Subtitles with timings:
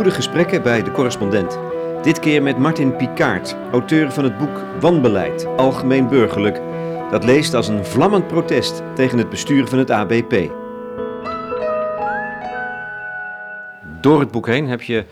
[0.00, 1.58] Goede gesprekken bij de correspondent.
[2.02, 6.60] Dit keer met Martin Picard, auteur van het boek Wanbeleid, algemeen burgerlijk.
[7.10, 10.50] Dat leest als een vlammend protest tegen het bestuur van het ABP.
[14.00, 15.04] Door het boek heen heb je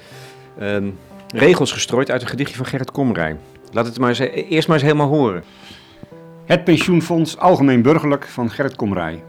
[0.58, 0.90] ehm,
[1.34, 3.36] regels gestrooid uit een gedichtje van Gerrit Komrij.
[3.72, 5.44] Laat het maar eens, eerst maar eens helemaal horen.
[6.44, 9.22] Het pensioenfonds Algemeen Burgerlijk van Gerrit Komrij.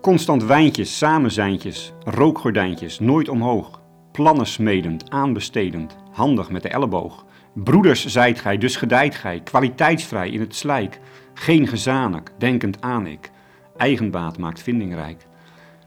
[0.00, 3.81] Constant wijntjes, samenzijntjes, rookgordijntjes, nooit omhoog.
[4.12, 7.24] Plannen smedend, aanbestedend, handig met de elleboog.
[7.54, 11.00] Broeders zijt gij, dus gedijt gij, kwaliteitsvrij in het slijk.
[11.34, 13.30] Geen gezanik, denkend aan ik.
[13.76, 15.26] Eigenbaat maakt vindingrijk.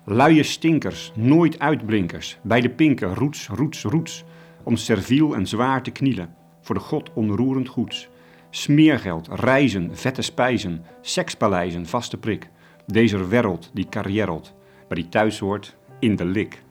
[0.05, 4.23] Luie stinkers, nooit uitblinkers, bij de pinken, roets, roets, roets.
[4.63, 8.09] Om serviel en zwaar te knielen, voor de God onroerend goeds.
[8.49, 12.49] Smeergeld, reizen, vette spijzen, sekspaleizen, vaste prik.
[12.85, 14.53] Deze wereld die carrierelt,
[14.87, 16.63] waar die thuis hoort, in de lik.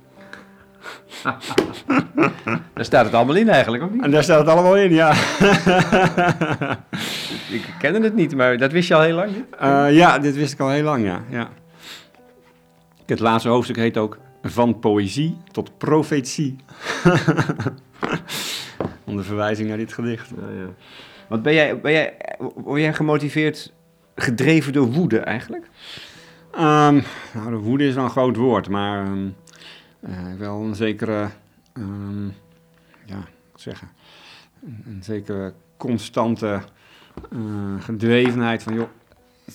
[2.75, 4.03] Daar staat het allemaal in eigenlijk, of niet?
[4.03, 5.13] En daar staat het allemaal in, ja.
[7.51, 9.31] Ik kende het niet, maar dat wist je al heel lang?
[9.63, 11.25] Uh, ja, dit wist ik al heel lang, ja.
[11.31, 11.49] ja.
[13.07, 16.57] Het laatste hoofdstuk heet ook Van poëzie tot profetie.
[19.05, 20.29] Onder verwijzing naar dit gedicht.
[20.29, 20.69] Ja, ja.
[21.29, 22.15] Want ben jij, ben jij,
[22.55, 23.73] word jij gemotiveerd,
[24.15, 25.65] gedreven door woede eigenlijk?
[26.55, 29.31] Um, nou, de woede is wel een groot woord, maar um, uh,
[30.39, 31.29] wel een zekere,
[31.73, 32.33] um,
[33.05, 33.89] ja, wat zeggen,
[34.63, 36.61] een, zekere constante
[37.33, 38.89] uh, gedrevenheid van, joh,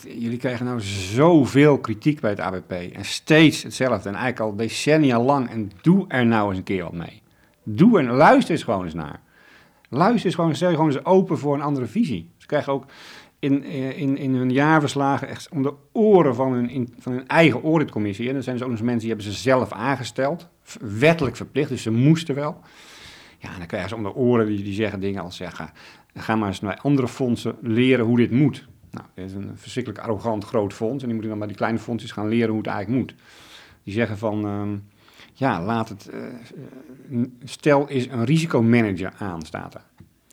[0.07, 5.21] jullie krijgen nou zoveel kritiek bij het ABP en steeds hetzelfde en eigenlijk al decennia
[5.21, 7.21] lang en doe er nou eens een keer wat mee.
[7.63, 9.19] Doe en luister eens gewoon eens naar.
[9.89, 12.29] Luister eens gewoon, stel je gewoon eens open voor een andere visie.
[12.37, 12.85] Ze krijgen ook
[13.39, 13.63] in,
[13.95, 18.27] in, in hun jaarverslagen echt om de oren van hun, van hun eigen auditcommissie.
[18.27, 20.47] En dan zijn dus ook nog mensen die hebben ze zelf aangesteld,
[20.81, 22.59] wettelijk verplicht, dus ze moesten wel.
[23.37, 25.49] Ja, en dan krijgen ze om de oren die, die zeggen dingen als, ja,
[26.13, 28.67] ga, maar eens naar andere fondsen leren hoe dit moet.
[28.91, 31.79] Nou, dit is een verschrikkelijk arrogant groot fonds en die moeten dan bij die kleine
[31.79, 33.15] fondsjes gaan leren hoe het eigenlijk moet.
[33.83, 34.87] Die zeggen van, um,
[35.33, 36.09] ja, laat het,
[37.09, 39.88] uh, stel is een risicomanager aan, staat er.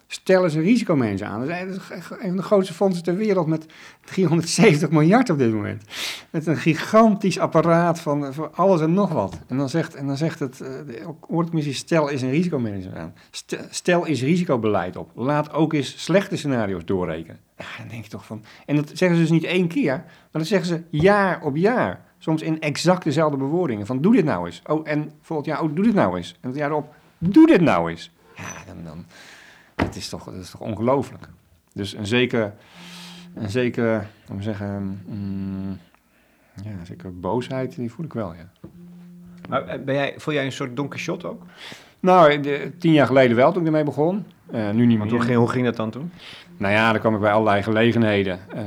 [0.08, 1.40] Stel eens een risicomanager aan.
[1.40, 3.66] Dat is een van de grootste fondsen ter wereld met
[4.04, 5.84] 370 miljard op dit moment.
[6.30, 9.38] Met een gigantisch apparaat van, alles en nog wat.
[9.46, 13.14] En dan zegt, en dan zegt het, de oorcommissie, stel is een risicomanager aan.
[13.70, 15.10] Stel is risicobeleid op.
[15.14, 17.38] Laat ook eens slechte scenario's doorrekenen.
[17.56, 18.44] Ja, dan denk je toch van...
[18.66, 22.04] En dat zeggen ze dus niet één keer, maar dat zeggen ze jaar op jaar.
[22.18, 23.86] Soms in exact dezelfde bewoordingen.
[23.86, 24.62] Van doe dit nou eens.
[24.66, 26.36] Oh, en volgend jaar, oh, doe dit nou eens.
[26.40, 28.12] En het jaar erop, doe dit nou eens.
[28.36, 28.84] Ja, dan...
[28.84, 29.04] dan
[29.76, 31.28] dat is toch, dat is toch ongelooflijk.
[31.72, 32.52] Dus een zekere,
[33.34, 35.78] een zekere, we zeggen, mm,
[36.62, 38.50] ja, zeker boosheid, die voel ik wel, ja.
[39.48, 41.42] Maar ben jij, voel jij een soort Don Quixote ook?
[42.00, 44.24] Nou, de, tien jaar geleden wel, toen ik ermee begon.
[44.54, 45.20] Uh, nu niet meer.
[45.22, 46.12] Ging, hoe ging dat dan toen?
[46.56, 48.60] Nou ja, dan kwam ik bij allerlei gelegenheden, uh,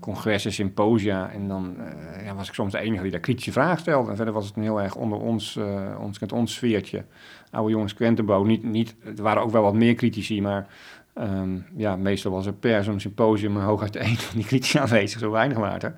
[0.00, 1.30] congressen, symposia.
[1.30, 4.10] En dan uh, ja, was ik soms de enige die daar kritische vragen stelde.
[4.10, 5.58] En verder was het een heel erg onder ons,
[5.98, 7.04] ons, ons sfeertje.
[7.50, 8.42] Oude jongens Quentenbo.
[8.42, 10.66] Niet, niet, er waren ook wel wat meer critici, maar
[11.14, 15.20] um, ja, meestal was er per zo'n symposium hooguit één van die critici aanwezig.
[15.20, 15.96] Zo weinig waren.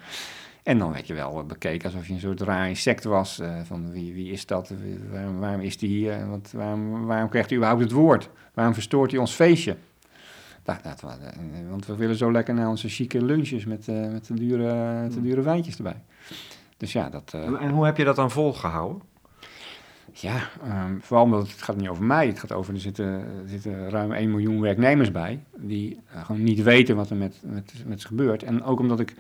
[0.63, 3.41] En dan werd je wel bekeken alsof je een soort raar insect was.
[3.41, 4.73] Uh, van wie, wie is dat?
[5.11, 6.29] Waarom, waarom is die hier?
[6.29, 8.31] Wat, waarom, waarom krijgt hij überhaupt het woord?
[8.55, 9.77] Waarom verstoort hij ons feestje?
[10.63, 11.05] Dat, dat,
[11.69, 15.23] want we willen zo lekker naar onze chique lunches met, uh, met, de dure, de
[15.23, 16.03] dure wijntjes erbij.
[16.77, 17.33] Dus ja, dat...
[17.37, 19.03] Uh, en hoe heb je dat dan volgehouden?
[20.13, 22.27] Ja, um, vooral omdat het gaat niet over mij.
[22.27, 25.45] Het gaat over, er zitten, er zitten ruim 1 miljoen werknemers bij...
[25.57, 28.43] die gewoon niet weten wat er met, met, met ze gebeurt.
[28.43, 29.15] En ook omdat ik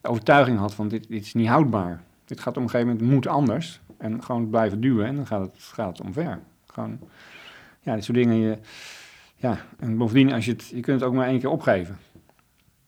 [0.00, 2.02] de overtuiging had van dit, dit is niet houdbaar.
[2.24, 3.80] Dit gaat op een gegeven moment moet anders.
[3.98, 6.38] En gewoon blijven duwen en dan gaat het, gaat het omver.
[6.66, 6.98] Gewoon,
[7.80, 8.36] ja, dit soort dingen.
[8.36, 8.58] Je,
[9.36, 11.96] ja, en bovendien, als je, het, je kunt het ook maar één keer opgeven.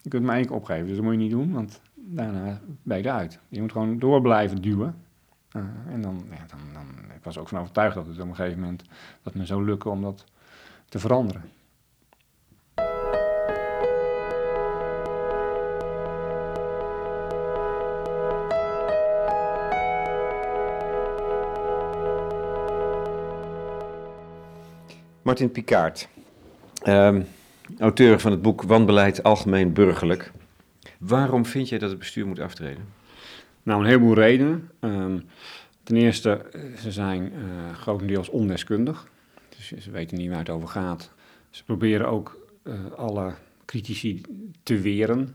[0.02, 2.60] Je kunt het maar één keer opgeven, dus dat moet je niet doen, want daarna
[2.82, 3.38] ben je eruit.
[3.48, 4.94] Je moet gewoon door blijven duwen.
[5.56, 6.58] Uh, en dan, ja, dan,
[7.16, 8.82] ik was ook van overtuigd dat het op een gegeven moment
[9.22, 10.24] dat me zou lukken om dat
[10.88, 11.42] te veranderen.
[25.22, 26.08] Martin Picard,
[26.86, 27.26] um,
[27.78, 30.32] auteur van het boek Wanbeleid Algemeen Burgerlijk.
[30.98, 33.03] Waarom vind jij dat het bestuur moet aftreden?
[33.64, 34.70] Nou, een heleboel redenen.
[34.80, 35.24] Um,
[35.82, 36.46] ten eerste,
[36.78, 39.08] ze zijn uh, grotendeels ondeskundig.
[39.56, 41.12] Dus ze weten niet waar het over gaat.
[41.50, 43.34] Ze proberen ook uh, alle
[43.64, 44.20] critici
[44.62, 45.34] te weren.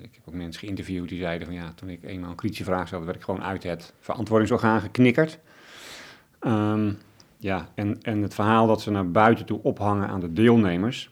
[0.00, 2.86] Ik heb ook mensen geïnterviewd die zeiden van ja, toen ik eenmaal een kritische vraag
[2.86, 5.38] stelde, werd ik gewoon uit het verantwoordingsorgaan geknikkerd.
[6.40, 6.98] Um,
[7.38, 11.10] Ja, en, en het verhaal dat ze naar buiten toe ophangen aan de deelnemers,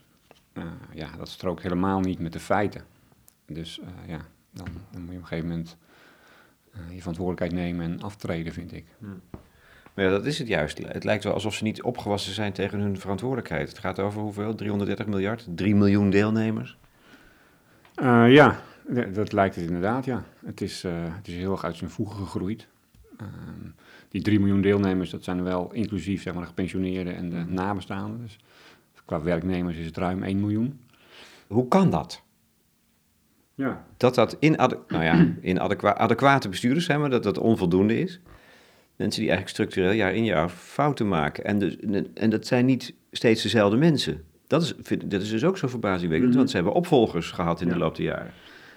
[0.93, 2.81] ja, dat strookt helemaal niet met de feiten.
[3.47, 4.19] Dus ja,
[4.51, 5.77] dan, dan, moet je op een gegeven moment
[6.89, 8.85] je verantwoordelijkheid nemen en aftreden, vind ik.
[8.99, 9.21] Hmm.
[9.93, 10.77] Maar ja, dat is het juist.
[10.87, 13.69] Het lijkt wel alsof ze niet opgewassen zijn tegen hun verantwoordelijkheid.
[13.69, 14.55] Het gaat over hoeveel?
[14.55, 15.47] 330 miljard?
[15.55, 16.77] 3 miljoen deelnemers?
[18.27, 18.59] ja,
[19.13, 20.23] dat lijkt het inderdaad, ja.
[20.45, 22.67] Het is, het is heel erg uit zijn voegen gegroeid.
[23.17, 23.69] Ehm,
[24.09, 28.21] die 3 miljoen deelnemers, dat zijn wel inclusief zeg maar, de gepensioneerden en de nabestaanden.
[28.21, 28.39] Dus
[29.05, 30.79] qua werknemers is het ruim 1 miljoen.
[31.47, 32.21] Hoe kan dat?
[33.61, 33.85] Ja.
[33.97, 34.55] Dat dat in,
[34.87, 35.27] nou ja,
[35.97, 38.19] adequate bestuurders zijn, maar dat dat onvoldoende is.
[38.95, 41.45] Mensen die eigenlijk structureel jaar in jaar fouten maken.
[41.45, 41.75] En, dus,
[42.13, 44.23] en dat zijn niet steeds dezelfde mensen.
[44.47, 44.73] Dat is,
[45.05, 47.95] dat is dus ook zo verbazingwekkend, mm want ze hebben opvolgers gehad in de loop
[47.95, 48.31] der jaren.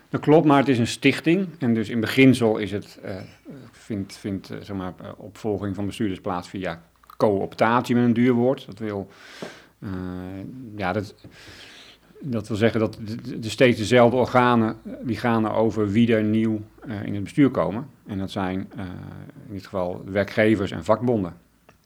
[0.08, 1.48] Dat klopt, maar het is een stichting.
[1.58, 3.16] En dus in beginsel is het, uh,
[3.72, 6.82] vindt, vindt uh, zeg maar, uh, opvolging van bestuurders plaats via
[7.16, 8.66] cooptatie met een duur woord.
[8.66, 9.08] Dat wil,
[10.76, 11.14] ja, dat,
[12.20, 16.60] dat wil zeggen dat de, de, steeds dezelfde organen, die gaan over wie er nieuw
[17.04, 17.88] in het bestuur komen.
[18.06, 18.58] En dat zijn
[19.46, 21.36] in dit geval werkgevers en vakbonden.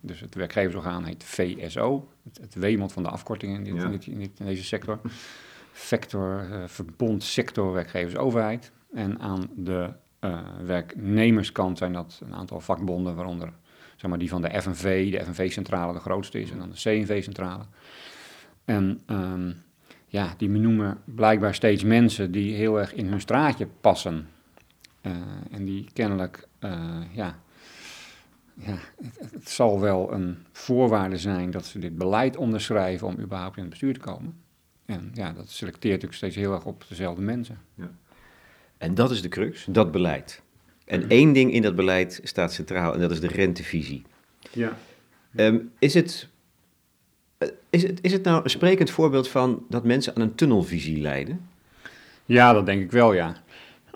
[0.00, 4.06] Dus het werkgeversorgaan heet VSO, het, het weemelt van de afkortingen in, dit, in, dit,
[4.06, 5.00] in, dit, in deze sector
[5.78, 8.72] vector, uh, verbond, sector, werkgevers, overheid.
[8.92, 9.90] En aan de
[10.64, 13.52] werknemerskant zijn dat een aantal vakbonden, waaronder
[13.96, 17.64] zeg maar, die van de FNV, de FNV-centrale de grootste is, en dan de CNV-centrale.
[18.64, 19.62] En um,
[20.08, 24.28] ja, die benoemen blijkbaar steeds mensen die heel erg in hun straatje passen.
[25.02, 25.12] Uh,
[25.50, 26.48] en die kennelijk,
[27.12, 27.38] ja,
[28.54, 33.56] ja het, het, zal wel een voorwaarde zijn dat ze dit beleid onderschrijven om überhaupt
[33.56, 34.34] in het bestuur te komen.
[34.84, 37.58] En ja, dat selecteert natuurlijk steeds heel erg op dezelfde mensen.
[37.74, 37.90] Ja.
[38.78, 40.42] En dat is de crux, dat beleid.
[40.84, 44.02] En één ding in dat beleid staat centraal en dat is de rentevisie.
[44.52, 44.76] Ja.
[45.36, 46.28] Um, is, het, eh,
[47.70, 51.48] is, het, is het nou een sprekend voorbeeld van dat mensen aan een tunnelvisie leiden?
[52.24, 53.36] Ja, dat denk ik wel, ja.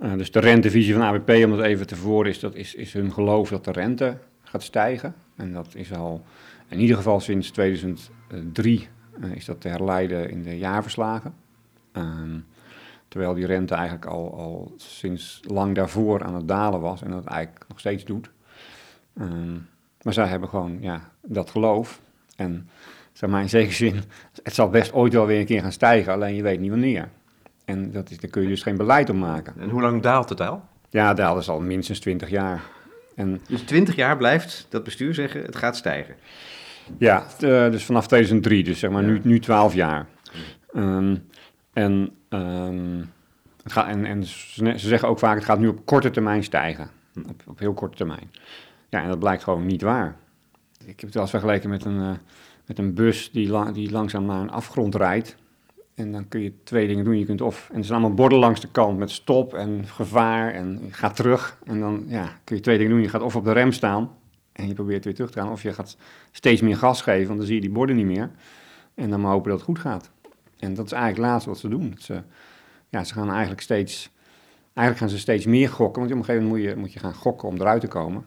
[0.02, 2.92] Uh, dus de rentevisie van ABP, om dat even te verwoorden, is, dat is, is
[2.92, 5.14] hun geloof dat de rente gaat stijgen.
[5.36, 6.24] En dat is al
[6.68, 8.88] in ieder geval sinds 2003
[9.20, 11.34] uh, is dat te herleiden in de jaarverslagen.
[11.92, 12.46] Um,
[13.08, 17.24] terwijl die rente eigenlijk al, al sinds lang daarvoor aan het dalen was en dat
[17.24, 18.30] eigenlijk nog steeds doet.
[19.20, 19.68] Um,
[20.02, 22.00] maar zij hebben gewoon ja, dat geloof.
[22.36, 22.68] En
[23.12, 24.02] zeg maar in zekere zin,
[24.42, 27.08] het zal best ooit wel weer een keer gaan stijgen, alleen je weet niet wanneer.
[27.64, 29.54] En dat is, daar kun je dus geen beleid om maken.
[29.58, 30.62] En hoe lang daalt het al?
[30.90, 32.62] Ja, daalt is al minstens 20 jaar.
[33.14, 36.14] En, dus 20 jaar blijft dat bestuur zeggen, het gaat stijgen?
[36.98, 39.08] Ja, uh, dus vanaf 2003, dus zeg maar ja.
[39.08, 40.06] nu, nu 12 jaar.
[40.74, 41.26] Um,
[41.72, 43.10] en, um,
[43.62, 46.90] het gaat, en, en ze zeggen ook vaak, het gaat nu op korte termijn stijgen.
[47.28, 48.30] Op, op heel korte termijn.
[48.88, 50.16] Ja, en dat blijkt gewoon niet waar.
[50.78, 52.10] Ik heb het wel eens vergeleken met een, uh,
[52.66, 55.36] met een bus die, la die langzaam naar een afgrond rijdt.
[55.94, 57.18] En dan kun je twee dingen doen.
[57.18, 60.52] Je kunt of, en er zijn allemaal borden langs de kant met stop en gevaar
[60.52, 61.58] en ga terug.
[61.64, 63.02] En dan ja, kun je twee dingen doen.
[63.02, 64.10] Je gaat of op de rem staan
[64.52, 65.50] en je probeert weer terug te gaan.
[65.50, 65.96] Of je gaat
[66.30, 68.30] steeds meer gas geven, want dan zie je die borden niet meer.
[68.94, 70.10] En dan maar hopen dat het goed gaat.
[70.58, 71.94] En dat is eigenlijk het laatste wat ze doen.
[71.98, 72.22] Ze,
[72.88, 74.10] ja, ze gaan eigenlijk steeds,
[74.64, 76.00] eigenlijk gaan ze steeds meer gokken.
[76.00, 78.24] Want op een gegeven moment moet je, moet je gaan gokken om eruit te komen.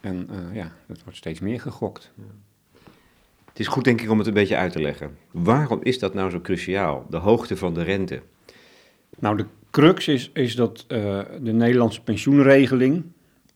[0.00, 2.10] En uh, ja, het wordt steeds meer gegokt.
[2.14, 2.24] Ja.
[3.60, 5.16] Het is goed denk ik om het een beetje uit te leggen.
[5.30, 8.22] Waarom is dat nou zo cruciaal, de hoogte van de rente?
[9.18, 13.04] Nou, de crux is, is dat uh, de Nederlandse pensioenregeling,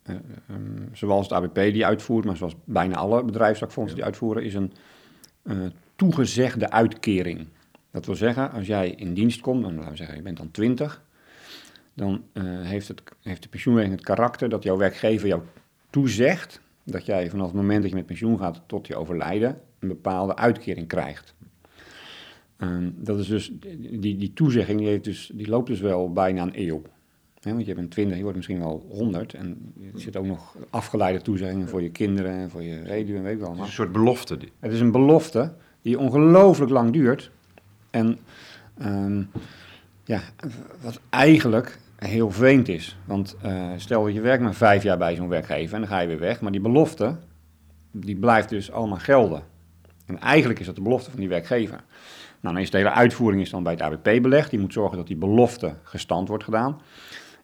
[0.07, 0.17] uh,
[0.51, 4.73] um, zoals het ABP die uitvoert, maar zoals bijna alle bedrijfstakfondsen die uitvoeren, is een
[5.45, 7.47] uh, toegezegde uitkering.
[7.91, 10.51] Dat wil zeggen, als jij in dienst komt, dan laten we zeggen, je bent dan
[10.51, 11.03] 20,
[11.95, 12.23] dan
[12.63, 15.43] heeft, het, heeft de pensioenregeling het karakter dat jouw werkgever jou
[15.91, 19.89] toezegt dat jij vanaf het moment dat je met pensioen gaat tot je overlijden een
[19.89, 21.35] bepaalde uitkering krijgt.
[22.59, 26.43] Um, dat is dus, die, die toezegging die, heeft dus, die loopt dus wel bijna
[26.43, 26.83] een eeuw.
[27.41, 29.35] He, want je bent 20, je wordt misschien wel 100.
[29.35, 33.23] En er zit ook nog afgeleide toezeggingen voor je kinderen en voor je reden en
[33.23, 33.51] weet ik wel.
[33.51, 34.37] Het is een soort belofte.
[34.37, 34.53] Die.
[34.59, 37.31] Het is een belofte die ongelooflijk lang duurt.
[37.91, 38.19] En
[38.83, 39.29] um,
[40.05, 40.23] ja,
[40.81, 42.97] wat eigenlijk heel vreemd is.
[43.05, 46.01] Want uh, stel dat je werkt maar vijf jaar bij zo'n werkgever en dan ga
[46.01, 46.41] je weer weg.
[46.41, 47.17] Maar die belofte,
[47.91, 49.43] die blijft dus allemaal gelden.
[50.07, 51.85] En eigenlijk is dat de belofte van die werkgever.
[52.41, 54.51] Nou, dan is de hele uitvoering is dan bij het ABP belegd.
[54.51, 56.81] Die moet zorgen dat die belofte gestand wordt gedaan.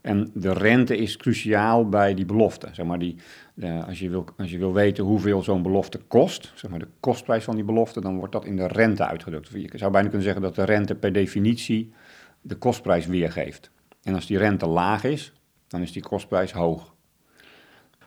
[0.01, 2.69] En de rente is cruciaal bij die belofte.
[2.73, 3.17] Zeg maar die,
[3.55, 6.89] uh, als, je wil, als je wil weten hoeveel zo'n belofte kost, zeg maar de
[7.01, 9.49] kostprijs van die belofte, dan wordt dat in de rente uitgedrukt.
[9.53, 11.93] Je zou bijna kunnen zeggen dat de rente per definitie
[12.41, 13.71] de kostprijs weergeeft.
[14.03, 15.33] En als die rente laag is,
[15.69, 16.95] dan is die kostprijs hoog.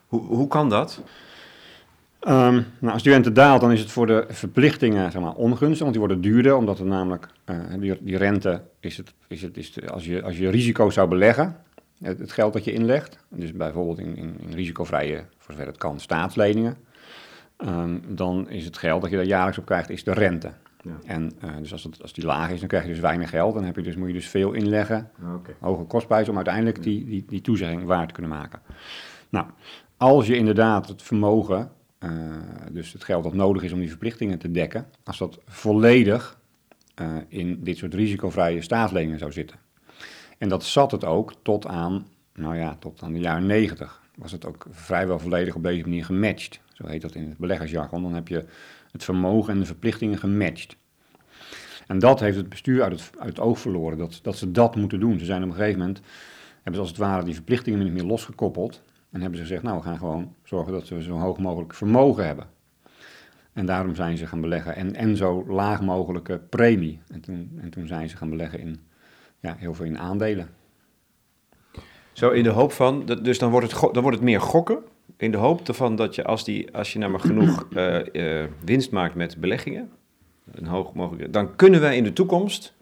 [0.07, 1.01] Hoe, hoe kan dat?
[2.19, 5.79] Ehm, nou, als die rente daalt, dan is het voor de verplichtingen zeg maar, ongunstig,
[5.79, 9.57] want die worden duurder, omdat er namelijk uh, die, die, rente is het, is het,
[9.57, 11.57] is het, als, je, als je risico zou beleggen,
[12.01, 15.77] het, het geld dat je inlegt, dus bijvoorbeeld in, in, in risicovrije, voor zover het
[15.77, 16.77] kan, staatsleningen,
[17.57, 20.51] um, dan is het geld dat je daar jaarlijks op krijgt, is de rente.
[20.83, 20.99] Ja.
[21.05, 23.53] En uh, dus als, het, als die laag is, dan krijg je dus weinig geld.
[23.53, 25.55] Dan heb je dus, moet je dus veel inleggen, okay.
[25.59, 28.61] hoge kostprijs, om uiteindelijk die, die, die toezegging waar te kunnen maken.
[29.29, 29.45] Nou,
[29.97, 32.09] als je inderdaad het vermogen uh,
[32.71, 36.39] dus het geld dat nodig is om die verplichtingen te dekken, als dat volledig
[37.01, 39.57] uh, in dit soort risicovrije staatsleningen zou zitten.
[40.37, 44.01] En dat zat het ook tot aan, nou ja, tot aan de jaren 90.
[44.15, 46.59] Was het ook vrijwel volledig op deze manier gematcht.
[46.73, 48.01] Zo heet dat in het beleggersjargon.
[48.01, 48.45] Dan heb je
[48.93, 50.77] het vermogen en de verplichtingen gematcht.
[51.87, 54.75] En dat heeft het bestuur uit het, uit het oog verloren, dat, dat ze dat
[54.75, 55.19] moeten doen.
[55.19, 56.01] Ze zijn op een gegeven moment,
[56.53, 58.81] hebben ze als het ware die verplichtingen niet meer losgekoppeld.
[59.11, 62.25] En hebben ze gezegd, nou, we gaan gewoon zorgen dat we zo hoog mogelijk vermogen
[62.25, 62.47] hebben.
[63.53, 66.99] En daarom zijn ze gaan beleggen en, en zo laag mogelijke premie.
[67.07, 68.79] En toen, en toen zijn ze gaan beleggen in
[69.39, 70.49] ja, heel veel in aandelen.
[72.11, 74.83] Zo in de hoop van, dus dan wordt het, dan wordt het meer gokken.
[75.23, 78.45] In de hoop ervan dat je als, die, als je nou maar genoeg uh, uh,
[78.65, 79.89] winst maakt met beleggingen,
[80.51, 82.73] een hoog mogelijk, dan kunnen wij in de toekomst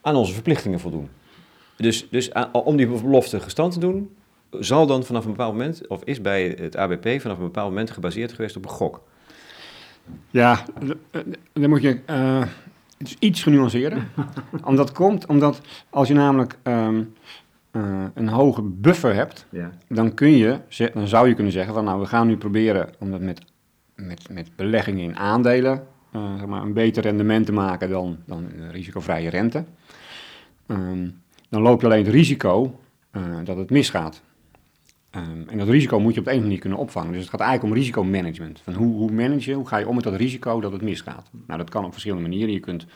[0.00, 1.08] aan onze verplichtingen voldoen.
[1.76, 4.16] Dus, dus om die belofte gestand te doen,
[4.50, 7.90] zal dan vanaf een bepaald moment, of is bij het ABP vanaf een bepaald moment
[7.90, 9.02] gebaseerd geweest op een gok?
[10.30, 10.64] Ja,
[11.52, 12.42] dan moet je uh,
[13.18, 14.06] iets genuanceerder.
[14.64, 17.14] omdat komt, omdat als je namelijk um,
[17.76, 19.70] uh, een hoge buffer hebt, ja.
[19.88, 20.58] dan, kun je,
[20.94, 23.40] dan zou je kunnen zeggen van nou, we gaan nu proberen om dat met,
[23.94, 28.48] met, met beleggingen in aandelen uh, zeg maar een beter rendement te maken dan, dan
[28.70, 29.64] risicovrije rente.
[30.66, 32.80] Um, dan loop je alleen het risico
[33.44, 34.22] dat het misgaat.
[35.16, 37.12] Um, en dat risico moet je op de een of andere manier kunnen opvangen.
[37.12, 38.60] Dus het gaat eigenlijk om risicomanagement.
[38.60, 41.30] Van hoe, hoe manage je, hoe ga je om met dat risico dat het misgaat?
[41.46, 42.52] Nou, dat kan op verschillende manieren.
[42.52, 42.86] Je kunt,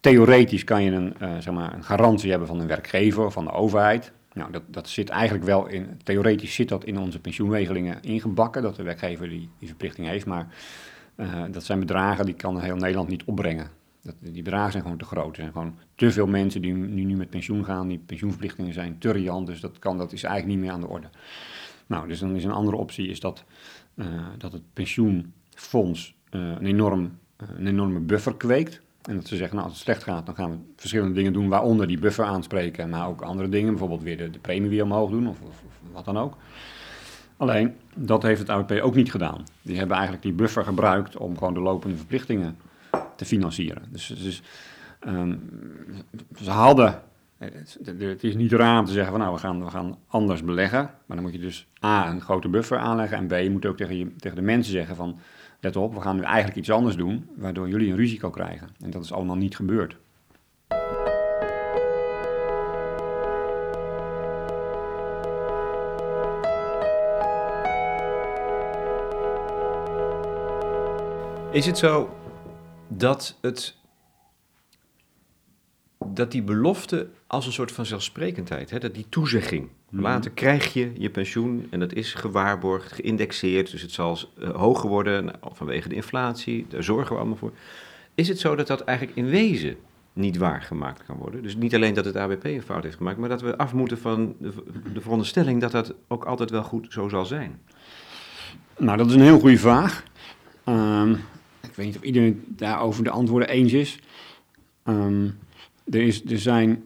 [0.00, 3.44] theoretisch kan je een, uh, zeg maar een garantie hebben van een werkgever of van
[3.44, 4.12] de overheid.
[4.32, 8.76] Nou, dat, dat zit eigenlijk wel in, theoretisch zit dat in onze pensioenregelingen ingebakken, dat
[8.76, 10.26] de werkgever die, die verplichting heeft.
[10.26, 10.46] Maar
[11.16, 13.70] uh, dat zijn bedragen die kan heel Nederland niet opbrengen.
[14.02, 15.28] Dat, die bedragen zijn gewoon te groot.
[15.28, 17.88] Er zijn gewoon te veel mensen die nu, nu met pensioen gaan.
[17.88, 20.88] Die pensioenverplichtingen zijn te riant, dus dat, kan, dat is eigenlijk niet meer aan de
[20.88, 21.08] orde.
[21.86, 23.44] Nou, dus dan is een andere optie is dat,
[23.94, 24.06] uh,
[24.38, 28.80] dat het pensioenfonds een, enorm, een enorme buffer kweekt.
[29.08, 31.48] En dat ze zeggen, nou, als het slecht gaat, dan gaan we verschillende dingen doen,
[31.48, 35.28] waaronder die buffer aanspreken, maar ook andere dingen, bijvoorbeeld weer de, premie weer omhoog doen
[35.28, 35.38] of,
[35.92, 36.36] wat dan ook.
[37.36, 39.44] Alleen, dat heeft het AWP ook niet gedaan.
[39.62, 42.56] Die hebben eigenlijk die buffer gebruikt om gewoon de lopende verplichtingen
[43.16, 43.82] te financieren.
[43.90, 44.42] Dus,
[45.06, 45.50] um,
[46.42, 47.02] ze hadden,
[47.84, 50.90] het is niet raar om te zeggen van nou we gaan, we gaan anders beleggen,
[51.06, 53.76] maar dan moet je dus A, een grote buffer aanleggen en B, je moet ook
[53.76, 55.18] tegen, tegen de mensen zeggen van
[55.60, 58.68] let op, we gaan nu eigenlijk iets anders doen, waardoor jullie een risico krijgen.
[58.80, 59.96] En dat is allemaal niet gebeurd.
[71.50, 72.14] Is het zo
[72.88, 73.77] dat, het,
[76.18, 79.68] dat die belofte als een soort van zelfsprekendheid, hè, dat die toezegging.
[79.90, 80.02] Mhm.
[80.02, 84.88] Later krijg je je pensioen en dat is gewaarborgd, geïndexeerd, dus het zal uh, hoger
[84.88, 87.52] worden nou, vanwege de inflatie, daar zorgen we allemaal voor.
[88.14, 89.76] Is het zo dat dat eigenlijk in wezen
[90.12, 91.42] niet waargemaakt kan worden?
[91.42, 93.98] Dus niet alleen dat het ABP een fout heeft gemaakt, maar dat we af moeten
[93.98, 94.52] van de,
[94.92, 97.60] de veronderstelling dat dat ook altijd wel goed zo zal zijn.
[98.78, 100.04] Nou, dat is een heel goede vraag.
[100.68, 101.12] Um,
[101.60, 103.98] ik weet niet of iedereen daarover de antwoorden eens is.
[104.84, 105.38] Um,
[105.90, 106.84] er, is er zijn,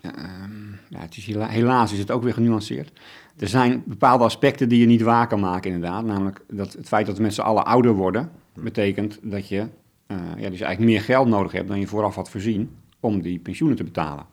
[0.00, 2.92] ja, het is helaas is het ook weer genuanceerd.
[3.38, 6.04] Er zijn bepaalde aspecten die je niet waar kan maken, inderdaad.
[6.04, 10.16] Namelijk dat het feit dat we met z'n allen ouder worden, betekent dat je uh,
[10.36, 13.76] ja, dus eigenlijk meer geld nodig hebt dan je vooraf had voorzien om die pensioenen
[13.76, 14.24] te betalen.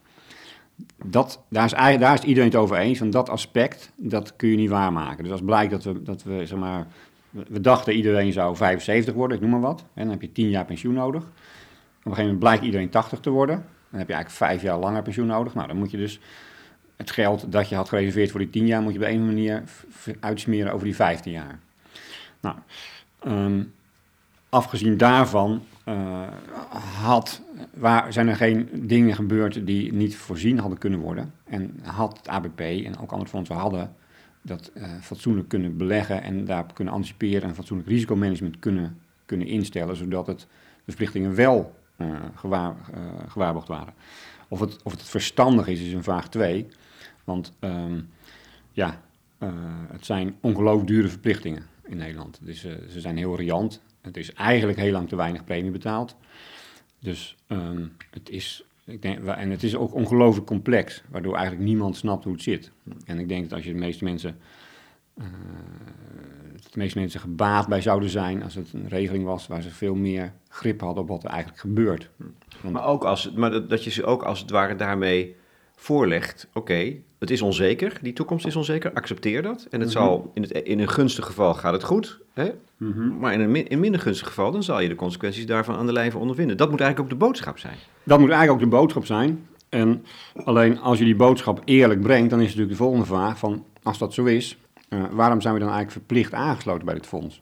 [1.05, 4.55] Dat, daar, is, daar is iedereen het over eens, van dat aspect, dat kun je
[4.55, 5.23] niet waarmaken.
[5.23, 6.87] Dus als blijkt dat we, dat we zeg maar,
[7.29, 9.85] we dachten iedereen zou 75 worden, ik noem maar wat.
[9.93, 11.31] En dan heb je 10 jaar pensioen nodig.
[12.07, 13.55] Een gegeven moment blijkt iedereen 80 te worden.
[13.89, 15.53] Dan heb je eigenlijk 5 jaar langer pensioen nodig.
[15.53, 16.19] Nou, dan moet je dus
[16.95, 19.63] het geld dat je had gereserveerd voor die 10 jaar, moet je op een manier
[20.19, 21.59] uitsmeren over die 15 jaar.
[22.39, 22.55] Nou,
[23.27, 23.73] um,
[24.49, 26.27] afgezien daarvan uh,
[27.01, 27.41] had,
[27.73, 31.33] waar, zijn er geen dingen gebeurd die niet voorzien hadden kunnen worden.
[31.43, 33.95] En had het ABP en ook andere fondsen hadden
[34.41, 39.95] dat uh, fatsoenlijk kunnen beleggen en daarop kunnen anticiperen en fatsoenlijk risicomanagement kunnen, kunnen instellen,
[39.95, 40.45] zodat het, de
[40.85, 42.75] verplichtingen wel uh, gewaar,
[43.27, 43.93] gewaarborgd waren.
[44.47, 46.67] Of het, of het verstandig is, is een vraag 2.
[47.23, 48.09] Want um,
[48.71, 49.01] ja,
[49.91, 51.63] het zijn ongelooflijk dure verplichtingen.
[51.83, 52.39] in Nederland.
[52.41, 53.81] Dus ze zijn heel riant.
[54.01, 56.15] Het is eigenlijk heel lang te weinig premie betaald.
[56.99, 61.97] Dus um, het is, ik denk, en het is ook ongelooflijk complex, waardoor eigenlijk niemand
[61.97, 62.71] snapt hoe het zit.
[63.05, 64.37] En ik denk dat als je de meeste mensen,
[65.17, 65.25] uh,
[66.71, 69.95] de meeste mensen gebaat bij zouden zijn, als het een regeling was waar ze veel
[69.95, 72.09] meer grip hadden op wat er eigenlijk gebeurt.
[72.61, 75.35] Want, maar ook als, maar dat, dat je ze ook als het ware daarmee
[75.75, 79.67] voorlegt, oké, het is onzeker, die toekomst is onzeker, accepteer dat.
[79.69, 79.97] En het mhm.
[79.97, 82.51] zal, in, het, in een gunstig geval gaat het goed, hè?
[82.77, 83.17] Mhm.
[83.17, 85.91] maar in een in minder gunstig geval, dan zal je de consequenties daarvan aan de
[85.91, 86.57] lijve ondervinden.
[86.57, 87.75] Dat moet eigenlijk ook de boodschap zijn.
[88.03, 89.47] Dat moet eigenlijk ook de boodschap zijn.
[89.69, 90.05] En
[90.43, 93.97] alleen als je die boodschap eerlijk brengt, dan is natuurlijk de volgende vraag van, als
[93.97, 94.57] dat zo is,
[94.89, 97.41] uh, waarom zijn we dan eigenlijk verplicht aangesloten bij dit fonds?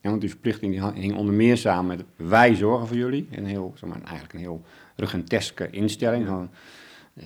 [0.00, 3.28] Ja, want die verplichting die hing onder meer samen met wij zorgen voor jullie.
[3.30, 4.62] Een heel, zeg maar, eigenlijk een heel
[4.96, 6.48] rugenteske instelling.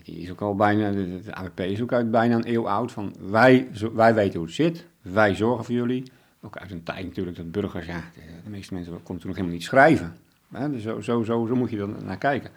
[0.03, 2.93] Die is ook al bijna, de, AWP is ook uit bijna een eeuw oud.
[2.93, 6.03] Van wij, wij weten hoe het zit, wij zorgen voor jullie.
[6.41, 8.03] Ook uit een tijd natuurlijk dat burgers, ja,
[8.45, 10.17] de, meeste mensen konden toen nog helemaal niet schrijven.
[10.49, 12.51] Dus zo, zo, zo, zo moet je er naar kijken.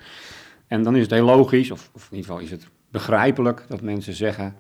[0.68, 3.82] En dan is het heel logisch, of, of in ieder geval is het begrijpelijk, dat
[3.82, 4.56] mensen zeggen: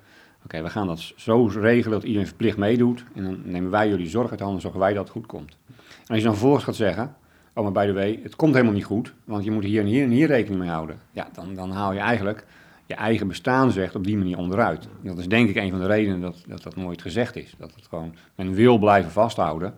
[0.47, 3.03] Oké, we gaan dat zo regelen dat iedereen verplicht meedoet.
[3.13, 5.57] En dan nemen wij jullie zorg uit handen, zorgen wij dat het goed komt.
[5.77, 7.15] En als je dan vervolgens gaat zeggen:
[7.53, 9.87] Oh, maar bij de way, het komt helemaal niet goed, want je moet hier en
[9.87, 10.99] hier en hier rekening mee houden.
[11.11, 12.45] Ja, dan, dan haal je eigenlijk
[12.85, 14.87] je eigen bestaansrecht op die manier onderuit.
[15.01, 17.55] Dat is denk ik een van de redenen dat, dat dat nooit gezegd is.
[17.57, 19.73] Dat het gewoon, men wil blijven vasthouden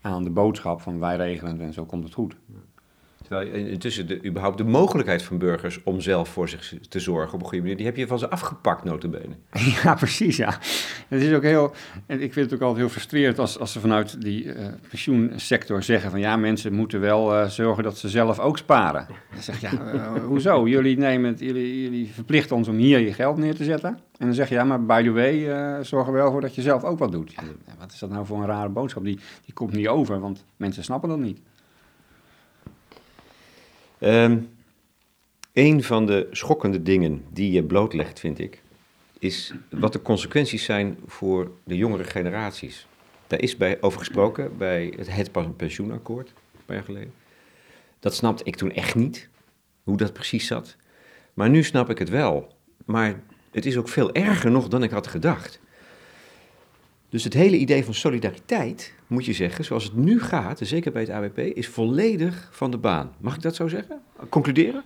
[0.00, 2.34] aan de boodschap van wij regelen en zo komt het goed.
[3.28, 7.40] Terwijl intussen de, überhaupt de mogelijkheid van burgers om zelf voor zich te zorgen op
[7.40, 9.34] een goede manier, die heb je van ze afgepakt, notabene.
[9.82, 10.58] Ja, precies, ja.
[11.08, 11.72] Het is ook heel,
[12.06, 15.82] en ik vind het ook altijd heel frustrerend als, als ze vanuit die uh, pensioensector
[15.82, 19.06] zeggen van ja, mensen moeten wel uh, zorgen dat ze zelf ook sparen.
[19.32, 20.68] Dan zeg je, ja, uh, hoezo?
[20.68, 23.98] Jullie, nemen jullie, verplichten ons om hier je geld neer te zetten.
[24.18, 26.62] En dan zeg je, ja, maar by the way, zorg er wel voor dat je
[26.62, 27.32] zelf ook wat doet.
[27.32, 27.42] Ja,
[27.78, 29.04] wat is dat nou voor een rare boodschap?
[29.04, 31.40] Die, die komt niet over, want mensen snappen dat niet.
[34.00, 34.48] Um,
[35.52, 38.62] een van de schokkende dingen die je blootlegt, vind ik,
[39.18, 42.86] is wat de consequenties zijn voor de jongere generaties.
[43.26, 47.12] Daar is bij, over gesproken bij het, het pensioenakkoord, een paar jaar geleden.
[48.00, 49.28] Dat snapte ik toen echt niet,
[49.82, 50.76] hoe dat precies zat.
[51.34, 52.54] Maar nu snap ik het wel.
[52.84, 55.60] Maar het is ook veel erger nog dan ik had gedacht.
[57.08, 61.02] Dus het hele idee van solidariteit, moet je zeggen, zoals het nu gaat, zeker bij
[61.02, 63.12] het AWP, is volledig van de baan.
[63.20, 64.00] Mag ik dat zo zeggen?
[64.28, 64.84] Concluderen?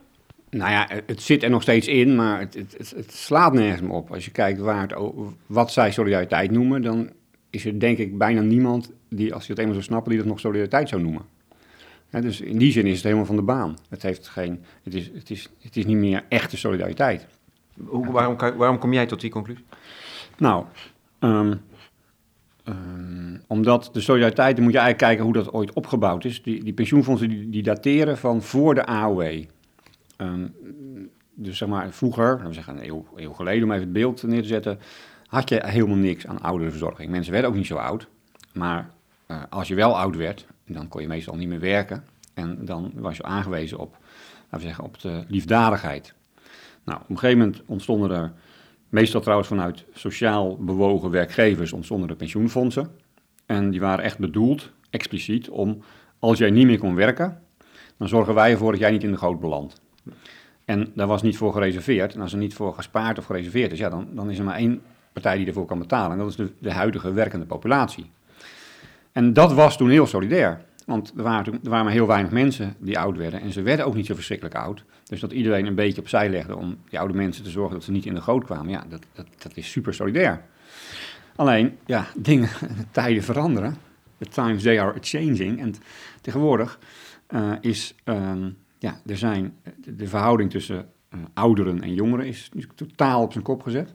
[0.50, 3.90] Nou ja, het zit er nog steeds in, maar het, het, het slaat nergens meer
[3.90, 4.12] op.
[4.12, 4.94] Als je kijkt waar het,
[5.46, 7.10] wat zij solidariteit noemen, dan
[7.50, 10.28] is er denk ik bijna niemand die, als je het eenmaal zou snappen, die dat
[10.28, 11.22] nog solidariteit zou noemen.
[12.10, 13.78] dus in die zin is het helemaal van de baan.
[13.88, 17.26] Het, heeft geen, het, is, het, is, het is niet meer echte solidariteit.
[17.84, 19.64] Hoe, waarom, waarom kom jij tot die conclusie?
[20.38, 20.64] Nou,
[21.20, 21.60] um,
[22.64, 26.42] Um, omdat de solidariteit, dan moet je eigenlijk kijken hoe dat ooit opgebouwd is.
[26.42, 29.20] Die, die pensioenfondsen die, dateren van voor de AOW.
[29.20, 29.46] Um,
[30.16, 30.46] ehm,
[31.34, 34.48] dus zeg maar vroeger, we zeggen een eeuw, geleden om even het beeld neer te
[34.48, 34.78] zetten,
[35.26, 37.10] had je helemaal niks aan ouderenverzorging.
[37.10, 38.08] Mensen werden ook niet zo oud,
[38.52, 38.90] maar
[39.28, 42.04] uh, als je wel oud werd, dan kon je meestal niet meer werken.
[42.34, 43.96] En dan was je aangewezen op,
[44.42, 46.14] laten we zeggen, op de liefdadigheid.
[46.84, 48.32] Nou, op een gegeven moment ontstonden er
[48.92, 52.90] Meestal trouwens vanuit sociaal bewogen werkgevers ontstonden de pensioenfondsen.
[53.46, 55.82] En die waren echt bedoeld, expliciet, om
[56.18, 57.42] als jij niet meer kon werken,
[57.96, 59.80] dan zorgen wij ervoor dat jij niet in de goot belandt.
[60.64, 62.14] En daar was niet voor gereserveerd.
[62.14, 64.56] En als er niet voor gespaard of gereserveerd is, ja, dan, dan is er maar
[64.56, 66.12] één partij die ervoor kan betalen.
[66.12, 68.10] En dat is de, de huidige werkende populatie.
[69.12, 70.64] En dat was toen heel solidair.
[70.92, 73.40] Want er waren, er waren maar heel weinig mensen die oud werden.
[73.40, 74.84] En ze werden ook niet zo verschrikkelijk oud.
[75.04, 77.90] Dus dat iedereen een beetje opzij legde om die oude mensen te zorgen dat ze
[77.90, 78.68] niet in de goot kwamen.
[78.68, 80.44] Ja, dat, dat, dat is super solidair.
[81.36, 82.48] Alleen, ja, dingen,
[82.90, 83.76] tijden veranderen.
[84.18, 85.60] The times they are changing.
[85.60, 85.74] En
[86.20, 86.78] tegenwoordig
[87.30, 88.32] uh, is, uh,
[88.78, 93.62] ja, er zijn, de verhouding tussen uh, ouderen en jongeren is totaal op zijn kop
[93.62, 93.94] gezet.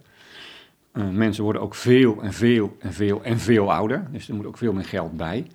[0.93, 4.07] Uh, mensen worden ook veel en veel en veel en veel ouder.
[4.11, 5.45] Dus er moet ook veel meer geld bij.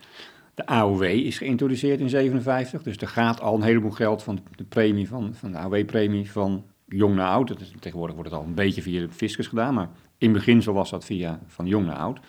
[0.55, 4.65] De AOW is geïntroduceerd in 57, dus er gaat al een heleboel geld van de
[4.65, 7.61] premie van, van de AOW-premie van jong naar oud.
[7.61, 9.89] Is, tegenwoordig wordt het al een beetje via de fiscus gedaan, maar
[10.19, 12.21] in beginsel was dat via van jong naar oud.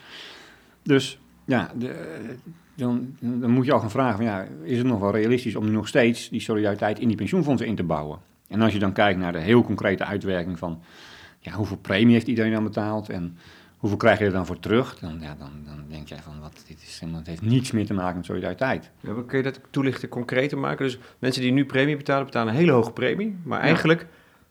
[0.83, 1.95] Dus ja, de,
[2.75, 5.65] dan, dan, moet je al gaan vragen, van, ja, is het nog wel realistisch om
[5.65, 8.19] nu nog steeds die solidariteit in die pensioenfondsen in te bouwen?
[8.47, 10.81] En als je dan kijkt naar de heel concrete uitwerking van
[11.39, 13.37] ja, hoeveel premie heeft iedereen dan betaald en
[13.83, 14.99] Hoeveel krijg je er dan voor terug?
[14.99, 18.15] Dan, ja, dan, dan denk jij van, wat, dit is, heeft niets meer te maken
[18.15, 18.91] met solidariteit.
[18.99, 20.85] Ja, kun je dat toelichten, concreter maken?
[20.85, 23.35] Dus mensen die nu premie betalen, betalen een hele hoge premie.
[23.43, 24.07] Maar eigenlijk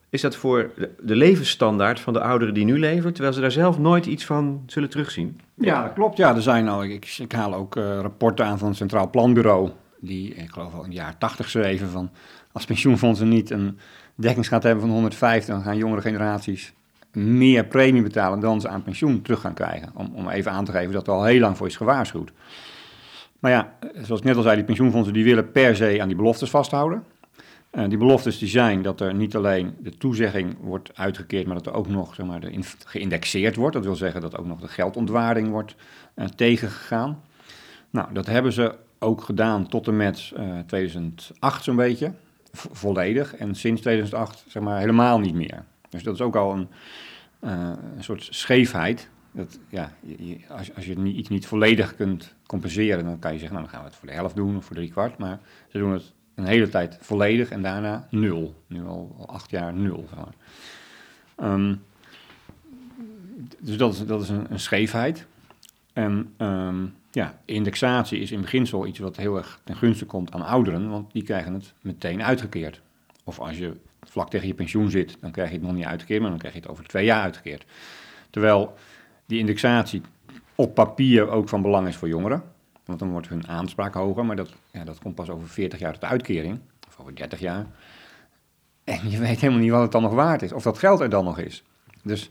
[0.09, 0.71] is dat voor
[1.03, 4.63] de, levensstandaard van de ouderen die nu leven, terwijl ze daar zelf nooit iets van
[4.67, 5.41] zullen terugzien?
[5.55, 6.17] Ja, dat klopt.
[6.17, 9.71] Ja, er zijn al, ik, ik haal ook eh, rapporten aan van het Centraal Planbureau,
[10.01, 12.11] die ik geloof al in de jaren 80 schreven van
[12.53, 13.79] als pensioenfondsen niet een
[14.15, 16.73] dekkingsgraad hebben van 150, dan gaan jongere generaties
[17.13, 19.91] meer premie betalen dan ze aan pensioen terug gaan krijgen.
[19.95, 22.33] Om, om even aan te geven dat er al heel lang voor is gewaarschuwd.
[23.39, 26.17] Maar ja, zoals ik net al zei, die pensioenfondsen die willen per se aan die
[26.17, 27.05] beloftes vasthouden.
[27.73, 31.67] Uh, die beloftes die zijn dat er niet alleen de toezegging wordt uitgekeerd, maar dat
[31.67, 33.75] er ook nog zeg maar, de geïndexeerd wordt.
[33.75, 35.75] Dat wil zeggen dat ook nog de geldontwaarding wordt
[36.17, 37.23] uh, tegengegaan.
[37.91, 42.13] Nou, dat hebben ze ook gedaan tot en met uh, 2008 zo'n beetje,
[42.53, 43.37] volledig.
[43.37, 45.65] En sinds 2008 zeg maar helemaal niet meer.
[45.93, 46.69] Dus dat is ook al een,
[47.97, 49.09] een soort scheefheid.
[49.33, 49.93] Dat, ja,
[50.49, 53.85] als, als je iets niet volledig kunt compenseren, dan kan je zeggen, nou dan gaan
[53.85, 55.19] we het voor de helft doen of voor drie kwart.
[55.19, 58.55] Maar ze doen het een hele tijd volledig en daarna nul.
[58.67, 60.09] Nu al, acht jaar nul.
[60.15, 60.25] Zeg
[61.49, 61.83] um,
[63.59, 65.27] dus dat is, dat is een, een scheefheid.
[65.93, 70.43] En um, ja, indexatie is in beginsel iets wat heel erg ten gunste komt aan
[70.43, 72.81] ouderen, want die krijgen het meteen uitgekeerd.
[73.25, 73.77] Of als je
[74.09, 76.55] vlak tegen je pensioen zit, dan krijg je het nog niet uitgekeerd, maar dan krijg
[76.55, 77.65] je het over twee jaar uitgekeerd.
[78.31, 78.75] Terwijl
[79.27, 80.03] die indexatie
[80.55, 82.43] op papier ook van belang is voor jongeren.
[82.85, 85.93] Want dan wordt hun aanspraak hoger, maar dat, ja, dat komt pas over 40 jaar
[85.93, 87.67] tot uitkering, of over 30 jaar.
[88.85, 91.11] En je weet helemaal niet wat het dan nog waard is, of dat geld er
[91.11, 91.65] dan nog is.
[92.03, 92.31] Dus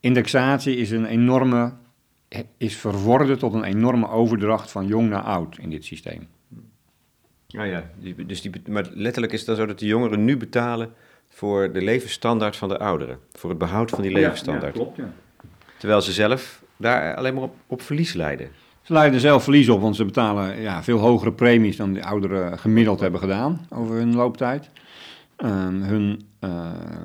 [0.00, 1.72] indexatie is een enorme,
[2.56, 6.28] is verworden tot een enorme overdracht van jong naar oud in dit systeem.
[7.46, 7.90] Ja, ja.
[8.26, 10.92] Dus die, maar letterlijk is het dan zo dat de jongeren nu betalen
[11.38, 13.18] voor de levensstandaard van de ouderen.
[13.32, 14.74] Voor het behoud van die levensstandaard.
[14.74, 15.12] Ja, ja klopt, ja.
[15.76, 18.50] Terwijl ze zelf daar alleen maar op, op verlies leiden.
[18.82, 22.58] Ze leiden zelf verlies op, want ze betalen ja, veel hogere premies dan de ouderen
[22.58, 24.70] gemiddeld hebben gedaan over hun looptijd.
[25.44, 26.50] Um, hun, uh,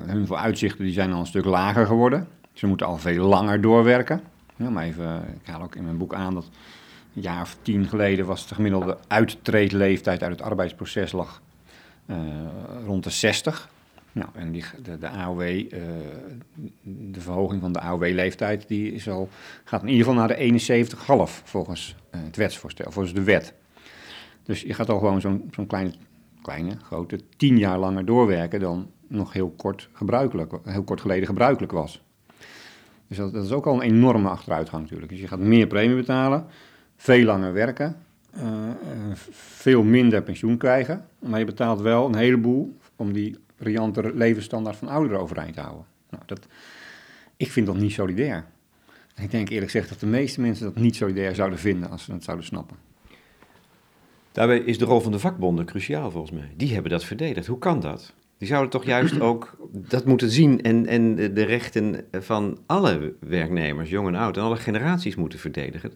[0.06, 2.28] hun vooruitzichten die zijn al een stuk lager geworden.
[2.52, 4.22] Ze moeten al veel langer doorwerken.
[4.56, 6.48] Ja, maar even, ik haal ook in mijn boek aan dat
[7.14, 11.40] een jaar of tien geleden was de gemiddelde uittreedleeftijd uit het arbeidsproces lag
[12.06, 12.16] uh,
[12.86, 13.68] rond de 60.
[14.14, 15.70] Nou, en die, de, de AOW, uh,
[16.82, 19.28] de verhoging van de AOW-leeftijd, die is al,
[19.64, 23.54] gaat in ieder geval naar de 71,5 volgens uh, het wetsvoorstel, volgens de wet.
[24.42, 25.92] Dus je gaat al gewoon zo'n zo'n kleine,
[26.42, 31.72] kleine, grote, tien jaar langer doorwerken dan nog heel kort, gebruikelijk, heel kort geleden gebruikelijk
[31.72, 32.02] was.
[33.08, 35.10] Dus dat, dat is ook al een enorme achteruitgang natuurlijk.
[35.10, 36.46] Dus je gaat meer premie betalen,
[36.96, 37.96] veel langer werken,
[38.36, 38.42] uh,
[39.30, 44.88] veel minder pensioen krijgen, maar je betaalt wel een heleboel om die riante levensstandaard van
[44.88, 45.84] ouderen overeind houden.
[46.10, 46.46] Nou, dat,
[47.36, 48.44] ik vind dat niet solidair.
[49.16, 52.12] Ik denk eerlijk gezegd dat de meeste mensen dat niet solidair zouden vinden als ze
[52.12, 52.76] het zouden snappen.
[54.32, 56.52] Daarbij is de rol van de vakbonden cruciaal volgens mij.
[56.56, 57.46] Die hebben dat verdedigd.
[57.46, 58.14] Hoe kan dat?
[58.38, 63.90] Die zouden toch juist ook dat moeten zien en, en de rechten van alle werknemers,
[63.90, 65.92] jong en oud, en alle generaties moeten verdedigen.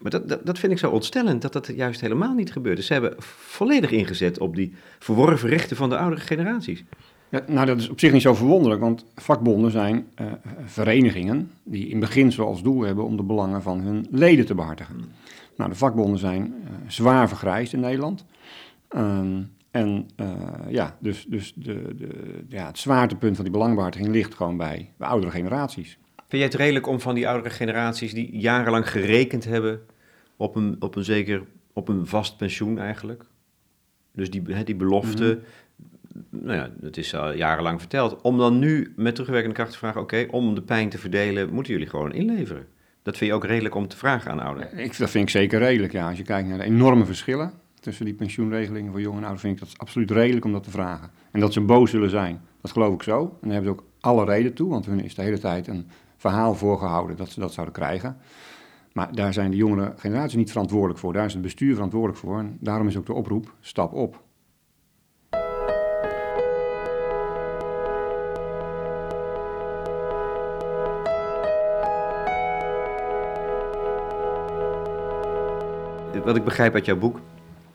[0.00, 2.76] Maar dat, dat, dat, vind ik zo ontstellend, dat dat juist helemaal niet gebeurt.
[2.76, 6.84] Dus ze hebben volledig ingezet op die verworven rechten van de oudere generaties.
[7.28, 10.26] Ja, nou, dat is op zich niet zo verwonderlijk, want vakbonden zijn uh,
[10.64, 15.04] verenigingen die in beginsel als doel hebben om de belangen van hun leden te behartigen.
[15.56, 18.24] Nou, de vakbonden zijn uh, zwaar vergrijsd in Nederland.
[18.96, 20.26] Um, en uh,
[20.68, 22.08] ja, dus, dus de, de,
[22.48, 25.98] ja, het zwaartepunt van die belangenbehartiging ligt gewoon bij de oudere generaties.
[26.16, 29.80] Vind jij het redelijk om van die oudere generaties die jarenlang gerekend hebben
[30.40, 33.24] op een, op een zeker, op een vast pensioen eigenlijk?
[34.12, 36.46] Dus die, die belofte, mm-hmm.
[36.46, 38.20] nou ja, dat is al jarenlang verteld.
[38.20, 41.52] Om dan nu met terugwerkende kracht te vragen, oké, okay, om de pijn te verdelen,
[41.52, 42.66] moeten jullie gewoon inleveren.
[43.02, 44.78] Dat vind je ook redelijk om te vragen aan ouderen?
[44.78, 46.08] Ik, dat vind ik zeker redelijk, ja.
[46.08, 49.54] Als je kijkt naar de enorme verschillen tussen die pensioenregelingen voor jong en oud, vind
[49.54, 51.10] ik dat absoluut redelijk om dat te vragen.
[51.30, 53.20] En dat ze boos zullen zijn, dat geloof ik zo.
[53.20, 55.88] En daar hebben ze ook alle reden toe, want hun is de hele tijd een
[56.16, 58.16] verhaal voorgehouden dat ze dat zouden krijgen.
[58.92, 61.12] Maar daar zijn de jongere generaties niet verantwoordelijk voor.
[61.12, 62.38] Daar is het bestuur verantwoordelijk voor.
[62.38, 64.22] En daarom is ook de oproep: stap op.
[76.24, 77.20] Wat ik begrijp uit jouw boek,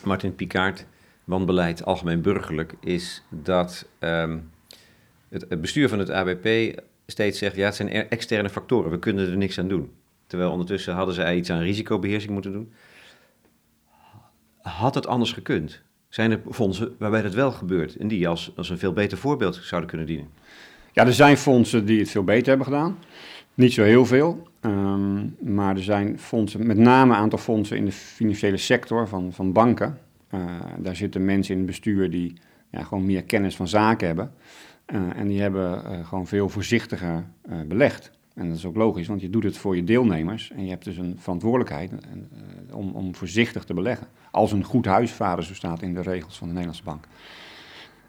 [0.04, 0.86] Martin Picard,
[1.24, 4.52] Wanbeleid Algemeen Burgerlijk, is dat um,
[5.30, 9.30] het, het bestuur van het ABP steeds zegt, ja, het zijn externe factoren, we kunnen
[9.30, 9.92] er niks aan doen.
[10.36, 12.74] Terwijl ondertussen hadden zij iets aan risicobeheersing moeten doen.
[14.62, 15.82] Had het anders gekund?
[16.10, 19.56] Zijn er fondsen waarbij dat wel gebeurt en die als, als een veel beter voorbeeld
[19.56, 20.28] zouden kunnen dienen?
[20.94, 22.98] Ja, er zijn fondsen die het veel beter hebben gedaan.
[23.54, 27.86] Niet zo heel veel, um, maar er zijn fondsen, met name een aantal fondsen in
[27.86, 30.00] de financiële sector van, van banken.
[30.34, 30.46] Uh,
[30.78, 32.34] daar zitten mensen in het bestuur die
[32.72, 34.34] ja, gewoon meer kennis van zaken hebben.
[35.16, 37.26] en die hebben gewoon veel voorzichtiger
[37.68, 38.12] belegd.
[38.36, 40.84] En dat is ook logisch, want je doet het voor je deelnemers en je hebt
[40.84, 41.92] dus een verantwoordelijkheid
[42.72, 44.08] om, om voorzichtig te beleggen.
[44.32, 47.08] Als een goed huisvader, zo staat in de regels van de Nederlandse Bank.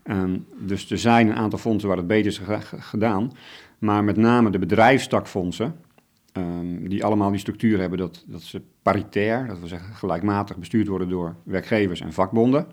[0.02, 2.40] Ehm, dus er zijn een aantal fondsen waar het beter is
[2.78, 3.32] gedaan.
[3.78, 5.76] Maar met name de bedrijfstakfondsen,
[6.32, 10.88] um, die allemaal die structuur hebben dat, dat ze paritair, dat wil zeggen gelijkmatig bestuurd
[10.88, 12.66] worden door werkgevers en vakbonden.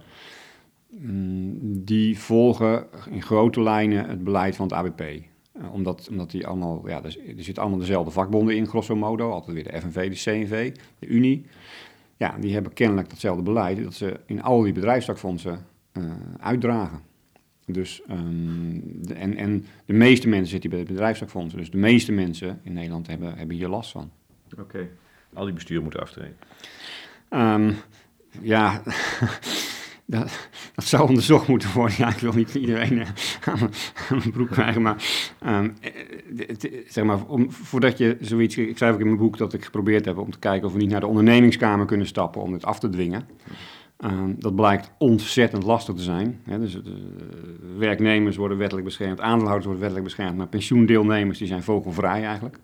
[1.04, 5.04] Um, die volgen in grote lijnen het beleid van het ABP.
[5.64, 9.32] Uh, omdat, omdat die allemaal, ja, er, er zitten allemaal dezelfde vakbonden in, grosso modo.
[9.32, 11.46] Altijd weer de FNV, de CNV, de Unie.
[12.18, 17.02] Ja, die hebben kennelijk datzelfde beleid dat ze in al die bedrijfstakfondsen uh, uitdragen.
[17.66, 21.60] Dus, um, de, en, en de meeste mensen zitten bij de bedrijfstakfondsen.
[21.60, 24.12] Dus de meeste mensen in Nederland hebben, hebben hier last van.
[24.52, 24.62] Oké.
[24.62, 24.90] Okay.
[25.34, 26.36] Al die besturen moeten aftreden.
[27.30, 27.76] Um,
[28.42, 28.82] ja,
[30.06, 31.96] dat, zou onderzocht moeten worden.
[31.98, 33.08] Ja, ik wil niet iedereen uh,
[33.46, 33.70] aan,
[34.10, 35.04] mijn, broek krijgen, maar,
[35.48, 35.76] um,
[36.88, 38.58] zeg maar om, voordat je zoiets...
[38.58, 40.80] Ik schrijf ook in mijn boek dat ik geprobeerd heb om te kijken of we
[40.80, 43.28] niet naar de ondernemingskamer kunnen stappen om het af te dwingen.
[44.06, 46.42] Um, dat blijkt ontzettend lastig te zijn.
[46.46, 47.18] Dus de,
[47.78, 52.58] werknemers worden wettelijk beschermd, aandeelhouders worden wettelijk beschermd, maar pensioendeelnemers die zijn vogelvrij eigenlijk.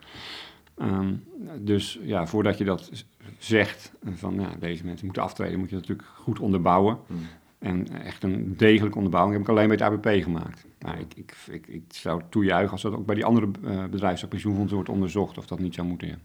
[0.82, 1.24] Um,
[1.60, 3.06] dus ja, voordat je dat
[3.44, 7.00] zegt, van ja, deze mensen moeten aftreden, moet je dat natuurlijk goed onderbouwen.
[7.08, 7.28] Hmm.
[7.60, 10.66] En echt een degelijke onderbouwing heb ik alleen bij het ABP gemaakt.
[10.80, 14.76] Nou, ik, ik, ik, ik zou toejuichen als dat ook bij die andere uh, bedrijfspensioenfondsen
[14.76, 16.08] wordt onderzocht, of dat niet zou moeten.
[16.08, 16.18] Ja.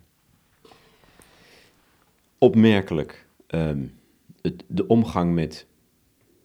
[2.39, 3.27] Opmerkelijk.
[3.49, 3.93] Um
[4.67, 5.67] de omgang met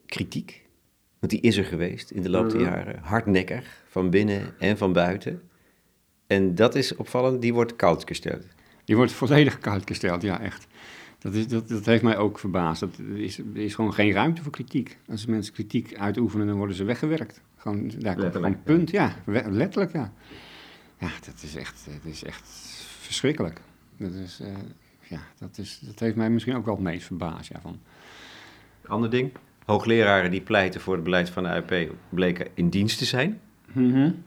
[0.06, 0.68] kritiek.
[1.18, 2.98] Want die is er geweest in de loop der jaren.
[3.02, 5.42] Hardnekkig, van binnen en van buiten.
[6.26, 8.46] En dat is opvallend, die wordt koud gesteld.
[8.90, 10.66] Die wordt volledig koud gesteld, ja, echt.
[11.18, 12.80] Dat, is, dat, dat heeft mij ook verbaasd.
[12.80, 14.98] Dat is, er is gewoon geen ruimte voor kritiek.
[15.08, 17.40] Als mensen kritiek uitoefenen, dan worden ze weggewerkt.
[17.56, 19.14] Gewoon, daar komt gewoon punt, ja.
[19.26, 20.12] Letterlijk, ja.
[20.98, 22.48] Ja, dat is echt, dat is echt
[23.00, 23.60] verschrikkelijk.
[23.96, 24.48] Dat is, uh,
[25.08, 27.50] ja, dat, is, dat heeft mij misschien ook wel het meest verbaasd.
[27.52, 27.80] Ja, van.
[28.86, 29.32] Ander ding,
[29.64, 33.40] hoogleraren die pleiten voor het beleid van de UP bleken in dienst te zijn.
[33.72, 34.22] Mm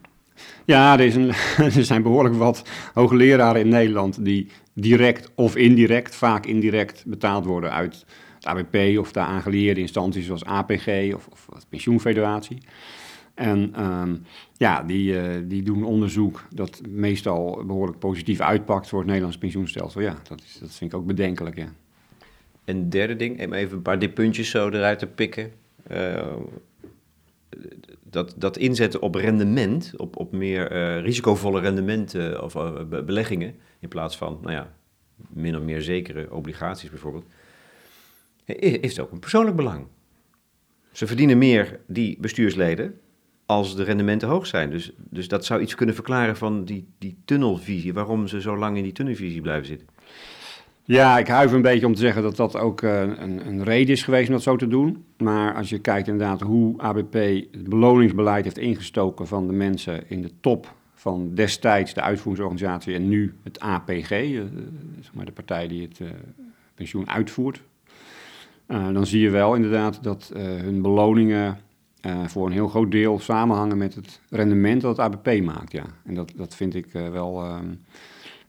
[0.64, 1.32] Ja, er, is een,
[1.76, 2.62] er, zijn behoorlijk wat
[2.94, 9.12] hoogleraren in Nederland die direct of indirect, vaak indirect betaald worden uit het ABP of
[9.12, 12.58] de aangelieerde instanties zoals APG of, of de Pensioenfederatie.
[13.34, 14.22] En um,
[14.56, 20.00] ja, die, uh, die doen onderzoek dat meestal behoorlijk positief uitpakt voor het Nederlands pensioenstelsel.
[20.00, 21.72] Ja, dat, is, dat vind ik ook bedenkelijk, ja.
[22.64, 25.52] En derde ding, even een paar die puntjes zo eruit te pikken.
[25.90, 26.22] Uh,
[28.14, 32.72] dat, dat inzetten op rendement, op, op meer uh, risicovolle rendementen of uh,
[33.04, 34.74] beleggingen, in plaats van, nou ja,
[35.28, 37.26] min of meer zekere obligaties bijvoorbeeld,
[38.44, 39.86] heeft ook een persoonlijk belang.
[40.92, 43.00] Ze verdienen meer, die bestuursleden,
[43.46, 44.70] als de rendementen hoog zijn.
[44.70, 48.76] Dus, dus dat zou iets kunnen verklaren van die, die tunnelvisie, waarom ze zo lang
[48.76, 49.88] in die tunnelvisie blijven zitten.
[50.86, 53.92] Ja, ik huiver een beetje om te zeggen dat dat ook uh, een, een, reden
[53.94, 55.04] is geweest om dat zo te doen.
[55.18, 57.12] Maar als je kijkt inderdaad hoe ABP
[57.50, 63.08] het beloningsbeleid heeft ingestoken van de mensen in de top van destijds de uitvoeringsorganisatie en
[63.08, 64.44] nu het APG, uh, eh,
[65.00, 66.00] zeg maar de partij die het
[66.74, 67.62] pensioen uitvoert,
[68.66, 71.58] dan zie je wel inderdaad dat hun beloningen
[72.26, 75.72] voor een heel groot deel samenhangen met het rendement dat het ABP maakt.
[75.72, 75.84] Ja.
[76.04, 77.80] En dat, dat vind ik wel um,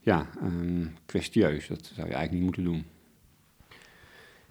[0.05, 1.67] ja, um, kwestieus.
[1.67, 2.85] Dat zou je eigenlijk niet moeten doen.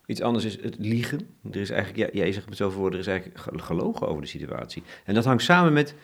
[0.07, 1.21] Iets anders is het liegen.
[1.51, 4.29] Er is eigenlijk, ja, jij zegt met zoveel woorden, er is eigenlijk gelogen over de
[4.29, 4.83] situatie.
[5.05, 5.95] En dat hangt samen met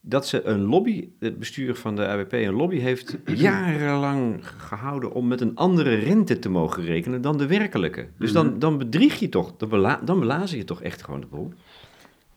[0.00, 5.28] dat ze een lobby, het bestuur van de ABP, een lobby heeft jarenlang gehouden om
[5.28, 8.08] met een andere rente te mogen rekenen dan de werkelijke.
[8.18, 8.58] Dus dan, mhm.
[8.58, 11.52] dan bedrieg je toch, dan, bela, dan belazen je toch echt gewoon de boel.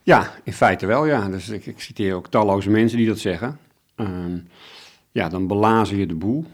[0.03, 1.29] Ja, in feite wel, ja.
[1.29, 3.59] Dus ik, ik citeer ook talloze mensen die dat zeggen.
[3.95, 4.47] Um,
[5.15, 6.45] ja, dan belazen je de boel.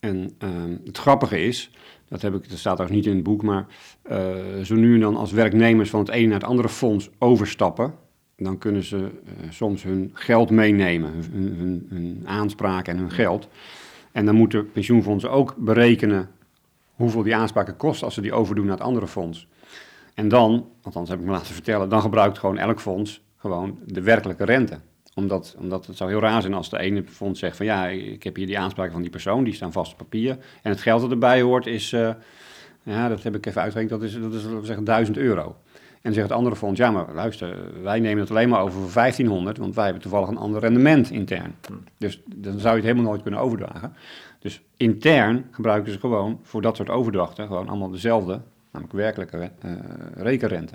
[0.00, 1.70] En um, het grappige is,
[2.08, 3.66] dat, heb ik, dat staat ook niet in het boek, maar
[4.10, 7.94] uh, zo nu en dan als werknemers van het ene naar het andere fonds overstappen,
[8.36, 13.48] dan kunnen ze uh, soms hun geld meenemen, hun, hun, hun aanspraken en hun geld.
[14.12, 16.30] En dan moeten pensioenfondsen ook berekenen
[16.94, 19.48] hoeveel die aanspraken kosten als ze die overdoen naar het andere fonds.
[20.14, 24.02] En dan, althans heb ik me laten vertellen, dan gebruikt gewoon elk fonds gewoon de
[24.02, 24.80] werkelijke rente.
[25.18, 28.22] Omdat, omdat het zou heel raar zijn als de ene fonds zegt van ja, ik
[28.22, 30.38] heb hier die aanspraken van die persoon, die staan vast op papier.
[30.62, 32.10] En het geld dat erbij hoort is, uh,
[32.82, 35.56] ja, dat heb ik even uitgerekend, dat is, dat is we zeggen 1000 euro.
[35.72, 38.80] En dan zegt het andere fonds, ja maar luister, wij nemen het alleen maar over
[38.80, 41.54] voor 1500, want wij hebben toevallig een ander rendement intern.
[41.66, 41.84] Hmm.
[41.98, 43.92] Dus dan zou je het helemaal nooit kunnen overdragen.
[44.38, 49.72] Dus intern gebruiken ze gewoon voor dat soort overdrachten gewoon allemaal dezelfde namelijk werkelijke uh,
[50.14, 50.74] rekenrente.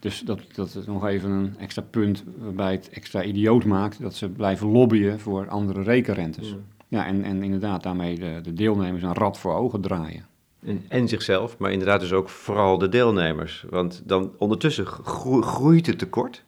[0.00, 4.14] Dus dat, dat is nog even een extra punt waarbij het extra idioot maakt dat
[4.14, 6.54] ze blijven lobbyen voor andere rekenrentes.
[6.88, 10.26] Ja, en, en inderdaad daarmee de, de deelnemers een rad voor ogen draaien.
[10.64, 13.64] En, en zichzelf, maar inderdaad dus ook vooral de deelnemers.
[13.70, 16.44] Want dan ondertussen gro- groeit het tekort.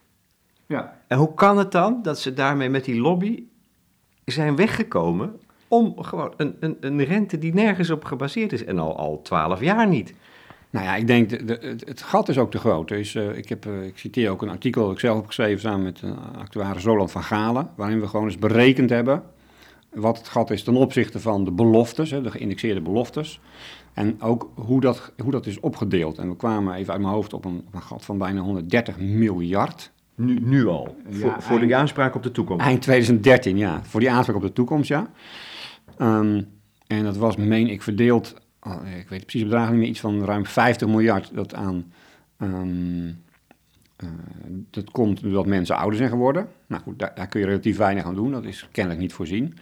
[0.67, 0.99] Ja.
[1.07, 3.43] En hoe kan het dan dat ze daarmee met die lobby
[4.25, 8.97] zijn weggekomen om gewoon een, een, een rente die nergens op gebaseerd is en al
[8.97, 10.15] al twaalf jaar niet?
[10.73, 12.91] Nou ja, ik denk, de, de- het, gat is ook te groot.
[12.91, 15.61] Is, eh, ik, heb, eh, ik citeer ook een artikel dat ik zelf heb geschreven
[15.61, 19.23] samen met uh, actuaris Roland van Galen, waarin we gewoon eens berekend hebben
[19.95, 23.41] wat het gat is ten opzichte van de beloftes, hè, de geïndexeerde beloftes.
[23.93, 26.19] En ook hoe dat, hoe dat is opgedeeld.
[26.19, 28.99] En we kwamen even uit mijn hoofd op een, op een gat van bijna 130
[28.99, 29.91] miljard.
[30.15, 30.97] Nu, nu al.
[31.09, 32.67] Ja, voor, voor de eind- aanspraak op de toekomst.
[32.67, 33.81] Eind 2013, ja.
[33.85, 35.11] Voor die aanspraak op de toekomst, ja.
[35.99, 36.43] Ehm,
[36.87, 38.35] en dat was, meen ik, verdeeld,
[39.01, 41.93] ik weet precies het bedrag niet meer, iets van ruim 50 miljard dat aan...
[42.39, 43.09] ehm,
[43.97, 44.09] eh,
[44.71, 46.49] dat komt doordat mensen ouder zijn geworden.
[46.67, 48.31] Nou goed, daar, daar kun je relatief weinig aan doen.
[48.31, 49.55] Dat is kennelijk niet voorzien.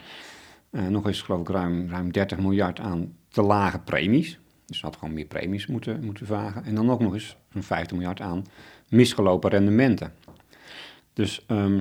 [0.70, 4.38] Eh, nog eens geloof ik ruim, ruim 30 miljard aan te lage premies.
[4.66, 6.64] Dus ze had gewoon meer premies moeten, moeten vragen.
[6.64, 8.44] En dan ook nog eens zo'n 50 miljard aan
[8.88, 10.12] misgelopen rendementen.
[11.12, 11.80] Dus ehm,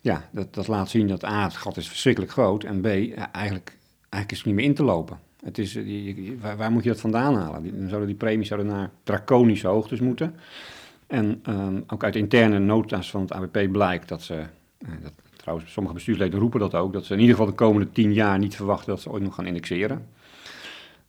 [0.00, 2.64] ja, dat, dat laat zien dat A, het gat is verschrikkelijk groot.
[2.64, 5.18] En B, ja, eigenlijk, eigenlijk is het niet meer in te lopen.
[5.46, 7.62] Het is, eh, waar, waar moet je dat vandaan halen?
[7.62, 10.34] Die, dan zouden die premies zouden naar draconische hoogtes moeten.
[11.06, 15.72] En ehm, ook uit interne nota's van het ABP blijkt dat ze, eh, dat, trouwens
[15.72, 18.56] sommige bestuursleden roepen dat ook, dat ze in ieder geval de komende tien jaar niet
[18.56, 20.06] verwachten dat ze ooit nog gaan indexeren.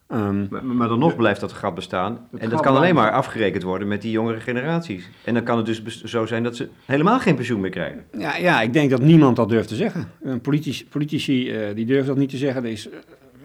[0.07, 2.27] Ehm, Maar, maar dan nog blijft dat gat bestaan.
[2.37, 5.09] En dat kan alleen maar afgerekend worden met die jongere generaties.
[5.23, 8.03] En dan kan het dus zo zijn dat ze helemaal geen pensioen meer krijgen.
[8.17, 10.11] ja, ja, ik denk dat niemand dat durft te zeggen.
[10.21, 12.63] Een politici, politici eh, die durven dat niet te zeggen.
[12.63, 12.89] Er is,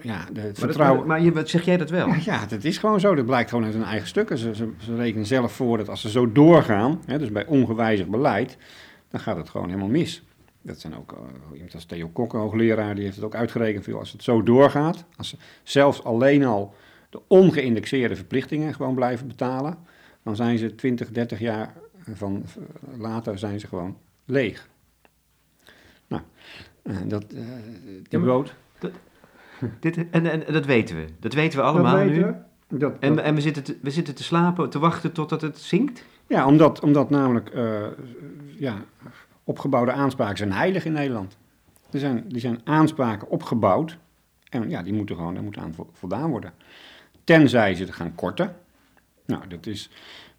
[0.03, 0.97] ja, de, Maar, vertrouwen...
[0.97, 2.07] dat, maar je, wat zeg jij dat wel?
[2.25, 3.15] Ja, dat is gewoon zo.
[3.15, 4.37] Dat blijkt gewoon uit hun eigen stukken.
[4.37, 8.09] Ze, ze, ze rekenen zelf voor dat als ze zo doorgaan, hè, dus bij ongewijzigd
[8.09, 8.57] beleid,
[9.09, 10.23] dan gaat het gewoon helemaal mis.
[10.61, 13.93] Dat zijn ook, eh, iemand als Theo Kok, een hoogleraar, die heeft het ook uitgerekend.
[13.93, 16.75] Als het zo doorgaat, als ze zelfs alleen al
[17.09, 19.77] de ongeïndexeerde verplichtingen gewoon blijven betalen,
[20.23, 21.73] dan zijn ze 20, 30 jaar
[22.13, 24.69] van eh, later zijn ze gewoon leeg.
[26.07, 26.21] Nou,
[26.83, 27.41] eh, dat, eh
[27.85, 28.55] die Ja, brood...
[29.79, 31.05] Dit, en, en dat weten we.
[31.19, 32.09] Dat weten we allemaal dat nu.
[32.11, 32.27] weten
[32.67, 32.77] we.
[32.77, 35.57] Dat, En, dat- en we, zitten te, we zitten te slapen, te wachten totdat het
[35.59, 36.05] zinkt.
[36.27, 37.81] Ja, omdat, omdat namelijk eh,
[38.57, 38.75] ja,
[39.43, 41.37] opgebouwde aanspraken zijn heilig in Nederland.
[41.91, 43.97] Er zijn, die zijn aanspraken opgebouwd
[44.49, 46.53] en ja, die moeten gewoon, daar moet aan vo- voldaan worden.
[47.23, 48.55] Tenzij ze het gaan korten.
[49.25, 49.89] Nou, dat is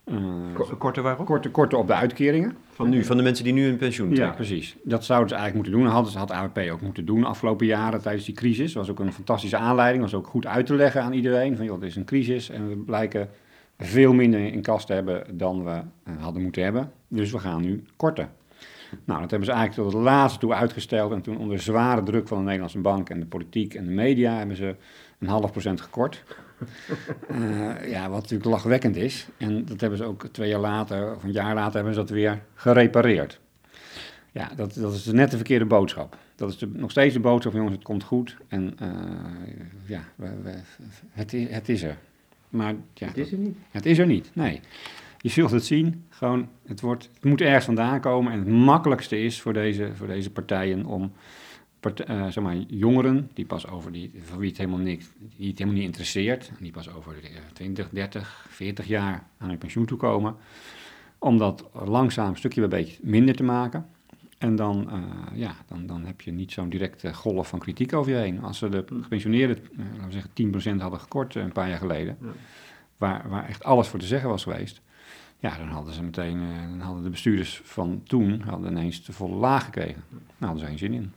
[0.04, 0.14] eh,
[0.54, 1.26] Ko- Korte waarop?
[1.26, 2.56] korten, korten op de uitkeringen.
[2.70, 4.36] Van nu, van de mensen die nu een pensioen Ja, trekken.
[4.36, 4.76] precies.
[4.82, 5.82] Dat zouden ze eigenlijk moeten doen.
[5.82, 8.72] Dat hadden ze, had AWP ook moeten doen de afgelopen jaren tijdens die crisis.
[8.72, 10.02] Dat was ook een fantastische aanleiding.
[10.02, 11.56] Dat was ook goed uit te leggen aan iedereen.
[11.56, 13.28] Van, joh, er is een crisis en we blijken
[13.78, 16.92] veel minder in kas te hebben dan we eh, hadden moeten hebben.
[17.08, 18.28] Dus we gaan nu korten.
[19.04, 21.12] Nou, dat hebben ze eigenlijk tot het laatste toe uitgesteld.
[21.12, 24.36] En toen onder zware druk van de Nederlandse bank en de politiek en de media
[24.36, 24.74] hebben ze
[25.18, 26.22] een half procent gekort.
[27.28, 29.26] Eh, ja, wat natuurlijk lachwekkend is.
[29.36, 32.10] En dat hebben ze ook twee jaar later, of een jaar later, hebben ze dat
[32.10, 33.40] weer gerepareerd.
[34.32, 36.16] Ja, dat, dat is net de verkeerde boodschap.
[36.36, 38.36] Dat is de, nog steeds de boodschap van jongens, het komt goed.
[38.48, 38.88] En eh,
[39.86, 40.60] ja, we, we-
[41.10, 41.96] het, is, het is er.
[42.48, 43.56] Maar ja, Het is er niet.
[43.70, 44.60] het is er niet, nee.
[45.18, 48.32] Je zult het zien, gewoon, het, wordt, het moet ergens vandaan komen.
[48.32, 51.12] En het makkelijkste is voor deze, voor deze partijen om
[51.92, 55.58] eh, zeg maar, jongeren, die pas over die, voor wie het helemaal, niks, die het
[55.58, 59.86] helemaal niet interesseert, die pas over de, eh, 20, 30, 40 jaar aan hun pensioen
[59.86, 60.36] toe komen,
[61.18, 63.86] om dat langzaam stukje bij beetje minder te maken.
[64.38, 68.12] En dan, eh, ja, dan, dan heb je niet zo'n directe golf van kritiek over
[68.12, 68.42] je heen.
[68.42, 72.16] Als ze de gepensioneerden, eh, laten we zeggen, 10% hadden gekort een paar jaar geleden,
[72.20, 72.28] Ja.
[72.96, 74.80] waar, waar echt alles voor te zeggen was geweest,
[75.38, 76.38] ja, dan hadden ze meteen,
[76.70, 80.02] dan hadden de bestuurders van toen hadden ineens de volle laag gekregen.
[80.10, 81.12] Nou, hadden ze geen zin in.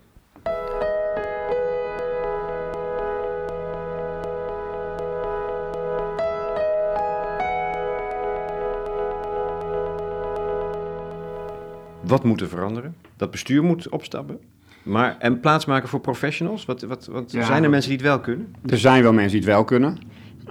[12.08, 12.96] Wat moet er veranderen?
[13.18, 14.40] Dat bestuur moet opstappen.
[14.84, 16.66] Maar, en plaats maken voor professionals?
[16.66, 18.56] Wat, wat, wat, Ja, zijn er mensen die het wel kunnen?
[18.66, 19.98] Er zijn wel mensen die het wel kunnen.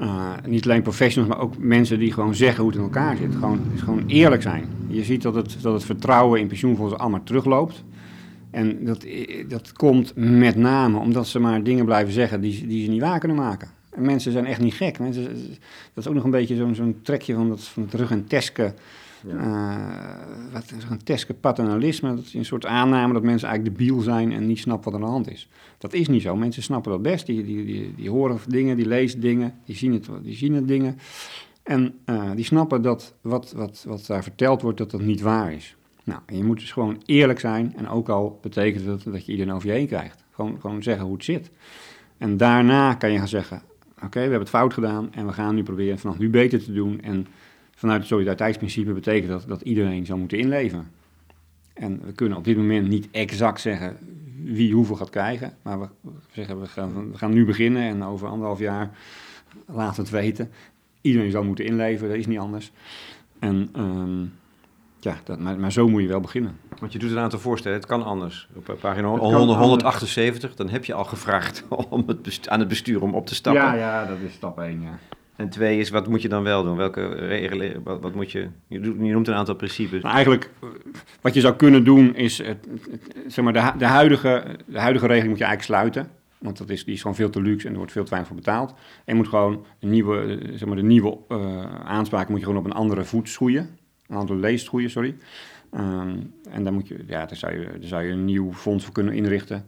[0.00, 3.34] Uh, niet alleen professionals, maar ook mensen die gewoon zeggen hoe het in elkaar zit.
[3.34, 4.64] Gewoon, gewoon eerlijk zijn.
[4.88, 7.84] Je ziet dat het, dat het vertrouwen in pensioenfondsen allemaal terugloopt.
[8.50, 9.06] En dat,
[9.48, 13.18] dat komt met name omdat ze maar dingen blijven zeggen die, die ze niet waar
[13.18, 13.68] kunnen maken.
[13.90, 14.98] En mensen zijn echt niet gek.
[14.98, 15.24] Mensen,
[15.94, 18.74] dat is ook nog een beetje zo'n zo'n trekje van, dat, van het rugenteske,
[19.26, 19.76] uh,
[20.52, 22.14] wat, zo'n teske paternalisme.
[22.14, 25.06] Dat is een soort aanname dat mensen eigenlijk debiel zijn en niet snappen wat er
[25.06, 25.48] aan de hand is.
[25.78, 26.36] Dat is niet zo.
[26.36, 27.26] Mensen snappen dat best.
[27.26, 30.98] Die, die, die, horen dingen, die lezen dingen, die zien, het, die zien het dingen.
[31.62, 35.52] En uh, die snappen dat wat, wat, wat daar verteld wordt, dat dat niet waar
[35.52, 35.76] is.
[36.04, 37.72] Nou, je moet dus gewoon eerlijk zijn.
[37.76, 40.24] En ook al betekent dat dat je iedereen over je heen krijgt.
[40.30, 41.50] Gewoon, gewoon zeggen hoe het zit.
[42.18, 43.62] En daarna kan je gaan zeggen,
[43.96, 46.72] oké, we hebben het fout gedaan en we gaan nu proberen vanaf nu beter te
[46.72, 47.00] doen.
[47.00, 47.26] En
[47.76, 50.90] vanuit het solidariteitsprincipe betekent dat dat iedereen zou moeten inleveren.
[51.74, 53.96] En we kunnen op dit moment niet exact zeggen
[54.44, 55.56] wie hoeveel gaat krijgen.
[55.62, 55.88] Maar we
[56.30, 58.90] zeggen, we gaan, we gaan nu beginnen en over anderhalf jaar
[59.66, 60.50] laten we het weten.
[61.00, 62.72] Iedereen zal moeten inleveren, dat is niet anders.
[63.38, 64.32] En um,
[64.98, 66.58] ja, dat, maar, maar, zo moet je wel beginnen.
[66.78, 68.48] Want je doet een aantal voorstellen, het kan anders.
[68.54, 73.26] Op pagina 178, dan heb je al gevraagd om het aan het bestuur om op
[73.26, 73.62] te stappen.
[73.62, 74.98] Ja, ja dat is stap 1, ja.
[75.36, 76.76] En twee is, wat moet je dan wel doen?
[76.76, 80.02] Welke regelen, wat, wat moet je, je noemt een aantal principes.
[80.02, 80.50] Nou, eigenlijk,
[81.20, 82.68] wat je zou kunnen doen is, het,
[83.26, 86.08] zeg maar, de, de, huidige, de huidige regeling moet je eigenlijk sluiten.
[86.38, 88.32] Want dat is, die is gewoon veel te luxe en er wordt veel te weinig
[88.32, 88.70] voor betaald.
[88.70, 92.60] En je moet gewoon een nieuwe, zeg maar, de nieuwe uh, aanspraken moet je gewoon
[92.60, 93.68] op een andere voet schoeien.
[94.06, 95.16] Een aantal leesgroeien, sorry.
[95.74, 98.94] Um, en dan, moet je, ja, daar, zou je, zou je een nieuw fonds voor
[98.94, 99.64] kunnen inrichten.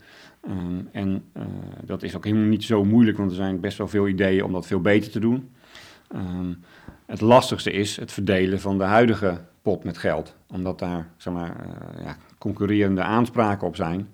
[0.49, 1.43] Um, en uh,
[1.85, 4.53] dat is ook helemaal niet zo moeilijk, want er zijn best wel veel ideeën om
[4.53, 5.49] dat veel beter te doen.
[6.15, 6.63] Um,
[7.07, 10.35] het lastigste is het verdelen van de huidige pot met geld.
[10.53, 14.09] Omdat daar zeg maar, uh, ja, concurrerende aanspraken op zijn.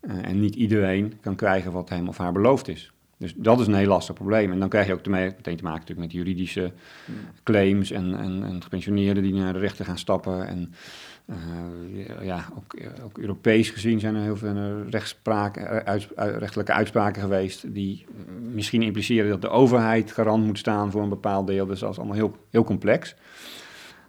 [0.00, 2.92] Uh, en niet iedereen kan krijgen wat hem of haar beloofd is.
[3.18, 4.52] Dus dat is een heel lastig probleem.
[4.52, 6.72] En dan krijg je ook meteen te maken natuurlijk met juridische
[7.42, 10.46] claims en, en, en gepensioneerden die naar de rechter gaan stappen.
[10.46, 10.72] En
[11.30, 17.74] uh, ja, ook, ook, Europees gezien zijn er heel veel rechtspraken, uit, rechtelijke uitspraken geweest
[17.74, 18.06] die
[18.52, 21.66] misschien impliceren dat de overheid garant moet staan voor een bepaald deel.
[21.66, 23.14] Dus dat is allemaal heel, heel complex.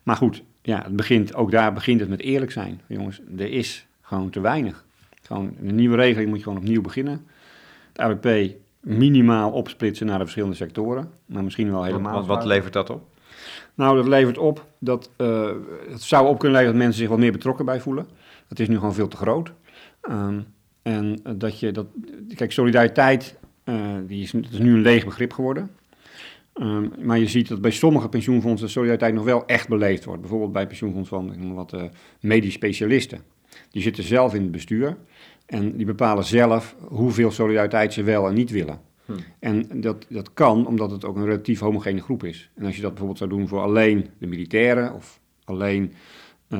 [0.03, 2.81] Maar goed, ja, het begint, ook daar begint het met eerlijk zijn.
[2.87, 4.85] Jongens, er is gewoon te weinig.
[5.21, 7.27] Gewoon een nieuwe regeling moet je gewoon opnieuw beginnen.
[7.91, 12.25] Het ABP minimaal opsplitsen naar de verschillende sectoren, maar misschien wel helemaal.
[12.25, 13.08] Wat levert dat op?
[13.75, 15.51] Nou, dat levert op dat uh,
[15.89, 18.07] het zou op kunnen leveren dat mensen zich wat meer betrokken bij voelen.
[18.47, 19.51] Dat is nu gewoon veel te groot.
[20.09, 20.45] Um,
[20.81, 21.85] en dat je dat.
[22.35, 23.35] Kijk, solidariteit,
[23.65, 23.75] uh,
[24.07, 25.71] die is, nu een leeg begrip geworden.
[26.53, 30.21] Um, maar je ziet dat bij sommige pensioenfondsen solidariteit nog wel echt beleefd wordt.
[30.21, 31.83] Bijvoorbeeld bij pensioenfonds van wat uh,
[32.19, 33.21] medisch specialisten.
[33.71, 34.97] Die zitten zelf in het bestuur.
[35.45, 38.88] En die bepalen zelf hoeveel solidariteit ze wel en niet willen.
[39.15, 39.21] Hm.
[39.39, 42.49] En dat, dat kan omdat het ook een relatief homogene groep is.
[42.55, 45.93] En als je dat bijvoorbeeld zou doen voor alleen de militairen of alleen
[46.49, 46.59] uh,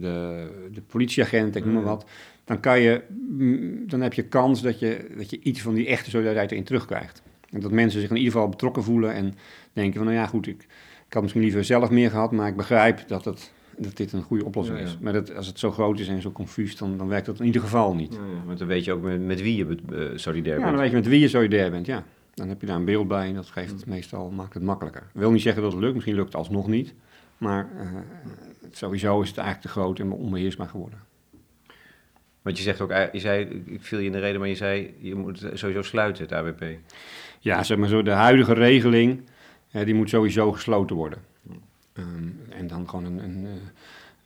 [0.00, 2.04] de, de politieagenten, ik noem maar wat,
[2.44, 5.86] dan, kan je, mm, dan heb je kans dat je, dat je iets van die
[5.86, 7.22] echte solidariteit erin terugkrijgt.
[7.50, 9.34] En dat mensen zich in ieder geval betrokken voelen en
[9.72, 10.66] denken van, nou ja, goed, ik,
[11.06, 13.52] ik had misschien liever zelf meer gehad, maar ik begrijp dat het
[13.82, 14.98] dat dit een goede oplossing is.
[15.00, 17.46] Maar dat, als het zo groot is en zo confuus, dan, dan werkt dat in
[17.46, 18.12] ieder geval niet.
[18.12, 20.66] Ja, want dan weet je ook met, met wie je uh, solidair bent.
[20.66, 22.04] Ja, dan weet je met wie je solidair bent, ja.
[22.34, 25.02] Dan heb je daar een beeld bij en dat geeft het meestal, maakt het makkelijker.
[25.02, 26.94] Ik wil niet zeggen dat het lukt, misschien lukt het alsnog niet.
[27.38, 27.82] Maar uh,
[28.70, 30.98] sowieso is het eigenlijk te groot en onbeheersbaar geworden.
[32.42, 34.94] Want je zegt ook, je zei, ik viel je in de reden, maar je zei,
[35.00, 36.64] je moet sowieso sluiten, het ABP.
[37.38, 39.20] Ja, zeg maar zo, de huidige regeling,
[39.70, 41.18] die moet sowieso gesloten worden.
[42.00, 43.46] Um, en dan gewoon een, een,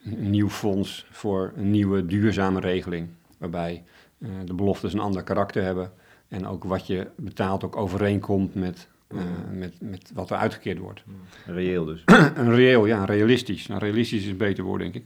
[0.03, 3.07] een, nieuw fonds voor een nieuwe duurzame regeling.
[3.37, 3.83] Waarbij
[4.17, 5.91] uh, de beloftes een ander karakter hebben.
[6.27, 9.21] En ook wat je betaalt ook overeenkomt met, uh,
[9.51, 11.03] met, met wat er uitgekeerd wordt.
[11.45, 12.01] Reëel dus.
[12.35, 13.67] een reëel, ja, realistisch.
[13.67, 15.05] Nou, realistisch is een beter woord, denk ik.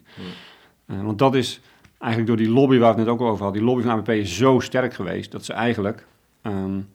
[0.85, 1.61] Uh, want dat is
[1.97, 3.61] eigenlijk door die lobby waar we het net ook over hadden.
[3.61, 6.05] Die lobby van ABP is zo sterk geweest dat ze eigenlijk
[6.43, 6.89] um,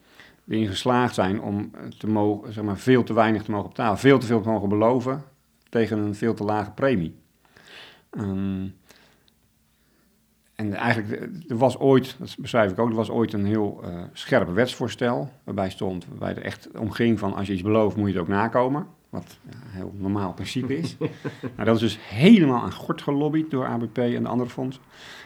[0.48, 3.98] erin geslaagd zijn om te mogen, zeg maar, veel te weinig te mogen betalen.
[3.98, 5.24] Veel te veel te mogen beloven
[5.74, 7.14] tegen een veel te lage premie.
[8.10, 8.74] Um,
[10.54, 14.02] en eigenlijk, er was ooit, dat beschrijf ik ook, er was ooit een heel uh,
[14.12, 18.06] scherp wetsvoorstel, waarbij stond, waarbij er echt om ging van als je iets belooft moet
[18.06, 18.86] je het ook nakomen.
[19.10, 20.96] Wat ja, een heel normaal principe is.
[21.56, 24.82] nou, dat is dus helemaal aan gort gelobbyd door ABP en de andere fondsen.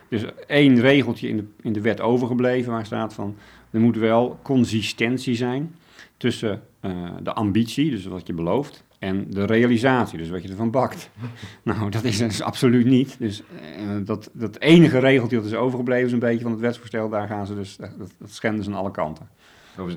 [0.09, 3.37] Dus één regeltje in de, in de wet overgebleven waar staat van,
[3.71, 5.75] er moet wel consistentie zijn
[6.17, 10.71] tussen uh, de ambitie, dus wat je belooft, en de realisatie, dus wat je ervan
[10.71, 11.11] bakt.
[11.63, 13.19] nou, dat is dus absoluut niet.
[13.19, 13.43] Dus
[13.79, 17.09] uh, dat, dat enige regeltje dat is overgebleven is een beetje van het wetsvoorstel.
[17.09, 19.29] Daar gaan ze dus, dat, dat schenden ze aan alle kanten.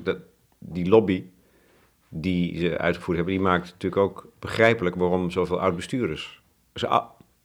[0.02, 0.16] Dat,
[0.58, 1.24] die lobby
[2.08, 6.42] die ze uitgevoerd hebben, die maakt natuurlijk ook begrijpelijk waarom zoveel oud-bestuurders,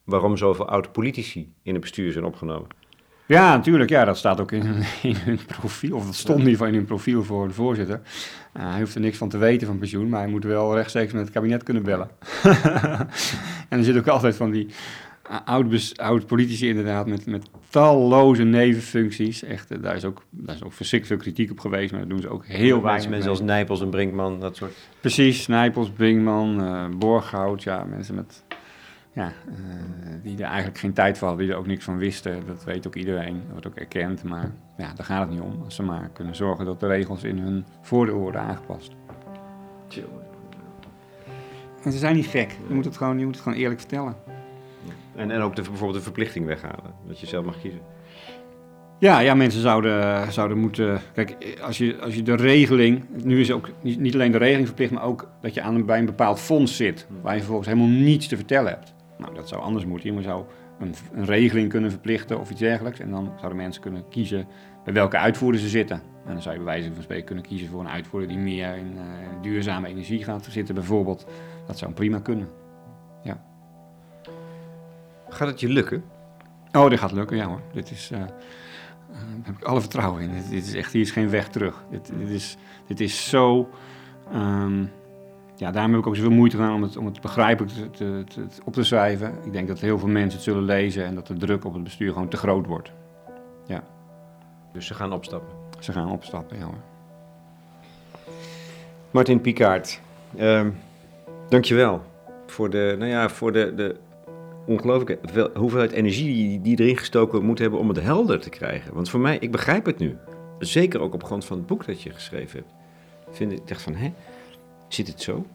[0.04, 2.68] waarom zoveel oud-politici in het bestuur zijn opgenomen.
[3.28, 3.90] Ja, natuurlijk.
[3.90, 4.62] Ja, dat staat ook in,
[5.02, 5.96] in hun profiel.
[5.96, 8.00] Of dat stond in ieder geval in hun profiel voor de voorzitter.
[8.56, 11.12] Uh, hij hoeft er niks van te weten van pensioen, maar hij moet wel rechtstreeks
[11.12, 12.10] met het kabinet kunnen bellen.
[13.68, 14.68] en er zit ook altijd van die
[15.44, 19.42] oud, oud politici inderdaad met, met talloze nevenfuncties.
[19.42, 22.10] Echt, eh, daar is ook, daar is ook verschrikkelijk veel kritiek op geweest, maar dat
[22.10, 24.72] doen ze ook heel weinig Mensen als Nijpels en Brinkman, dat soort...
[25.00, 28.42] Precies, Nijpels, Brinkman, Borghout, ja, mensen met...
[29.18, 29.54] Ja, uh,
[30.22, 32.46] die er eigenlijk geen tijd voor hadden, die er ook niks van wisten.
[32.46, 34.22] Dat weet ook iedereen, dat wordt ook erkend.
[34.22, 35.62] Maar ja, daar gaat het niet om.
[35.64, 38.92] Als ze maar kunnen zorgen dat de regels in hun voordeel worden aangepast.
[41.82, 42.56] En ze zijn niet gek.
[42.68, 44.16] Je moet het gewoon, je moet het gewoon eerlijk vertellen.
[45.14, 47.80] En, en ook de, bijvoorbeeld de verplichting weghalen, dat je zelf mag kiezen.
[48.98, 51.00] Ja, ja mensen zouden, zouden moeten.
[51.14, 53.04] Kijk, als je, als je de regeling.
[53.24, 56.06] Nu is ook niet, alleen de regeling verplicht, maar ook dat je aan, bij een
[56.06, 57.06] bepaald fonds zit.
[57.22, 58.96] Waar je vervolgens helemaal niets te vertellen hebt.
[59.18, 60.14] Nou, dat zou anders moeten.
[60.14, 60.44] Je zou
[60.78, 63.00] een, een regeling kunnen verplichten of iets dergelijks.
[63.00, 64.46] En dan zouden mensen kunnen kiezen
[64.84, 66.02] bij welke uitvoerder ze zitten.
[66.26, 68.76] En dan zou je bij wijze van spreken kunnen kiezen voor een uitvoerder die meer
[68.76, 69.02] in uh,
[69.42, 71.26] duurzame energie gaat zitten, bijvoorbeeld.
[71.66, 72.48] Dat zou prima kunnen.
[73.22, 73.44] Ja.
[75.28, 76.04] Gaat het je lukken?
[76.72, 77.60] Oh, dit gaat lukken, ja hoor.
[77.72, 78.28] Dit is, uh, daar
[79.42, 80.32] heb ik alle vertrouwen in.
[80.32, 81.84] Dit, dit, is echt, hier is geen weg terug.
[81.90, 82.56] Dit, dit is,
[82.86, 83.68] dit is zo...
[84.34, 84.90] Um,
[85.58, 88.24] ja, daarom heb ik ook zoveel moeite gedaan om het, om het begrijpelijk te, te,
[88.28, 89.34] te, op te schrijven.
[89.44, 91.82] Ik denk dat heel veel mensen het zullen lezen en dat de druk op het
[91.82, 92.92] bestuur gewoon te groot wordt.
[93.66, 93.82] Ja.
[94.72, 95.56] Dus ze gaan opstappen?
[95.78, 96.80] Ze gaan opstappen, ja hoor.
[99.10, 100.00] Martin Pikaert,
[100.40, 100.76] um,
[101.48, 102.02] dankjewel
[102.46, 103.96] voor de, nou ja, voor de, de
[104.66, 108.94] ongelooflijke hoeveelheid energie die, die erin gestoken moet hebben om het helder te krijgen.
[108.94, 110.16] Want voor mij, ik begrijp het nu.
[110.58, 112.72] Zeker ook op grond van het boek dat je geschreven hebt.
[113.36, 114.12] Vind ik dacht van, hè,
[114.88, 115.46] zit het zo?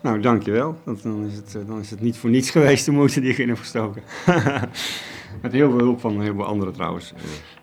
[0.00, 0.76] Nou, dankjewel.
[0.84, 3.48] Dan is, het, dan is het niet voor niets geweest de moeite die ik in
[3.48, 4.02] heb gestoken.
[5.42, 7.12] Met heel veel hulp van heel veel anderen trouwens.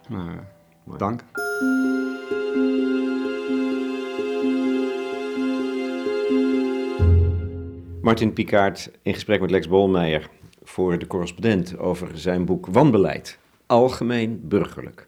[0.10, 0.34] Maar,
[0.88, 1.24] uh, dank.
[8.02, 10.30] Martin Pikaert in gesprek met Lex Bolmeijer
[10.64, 13.40] voor de correspondent over zijn boek Wanbeleid.
[13.66, 15.08] Algemeen burgerlijk.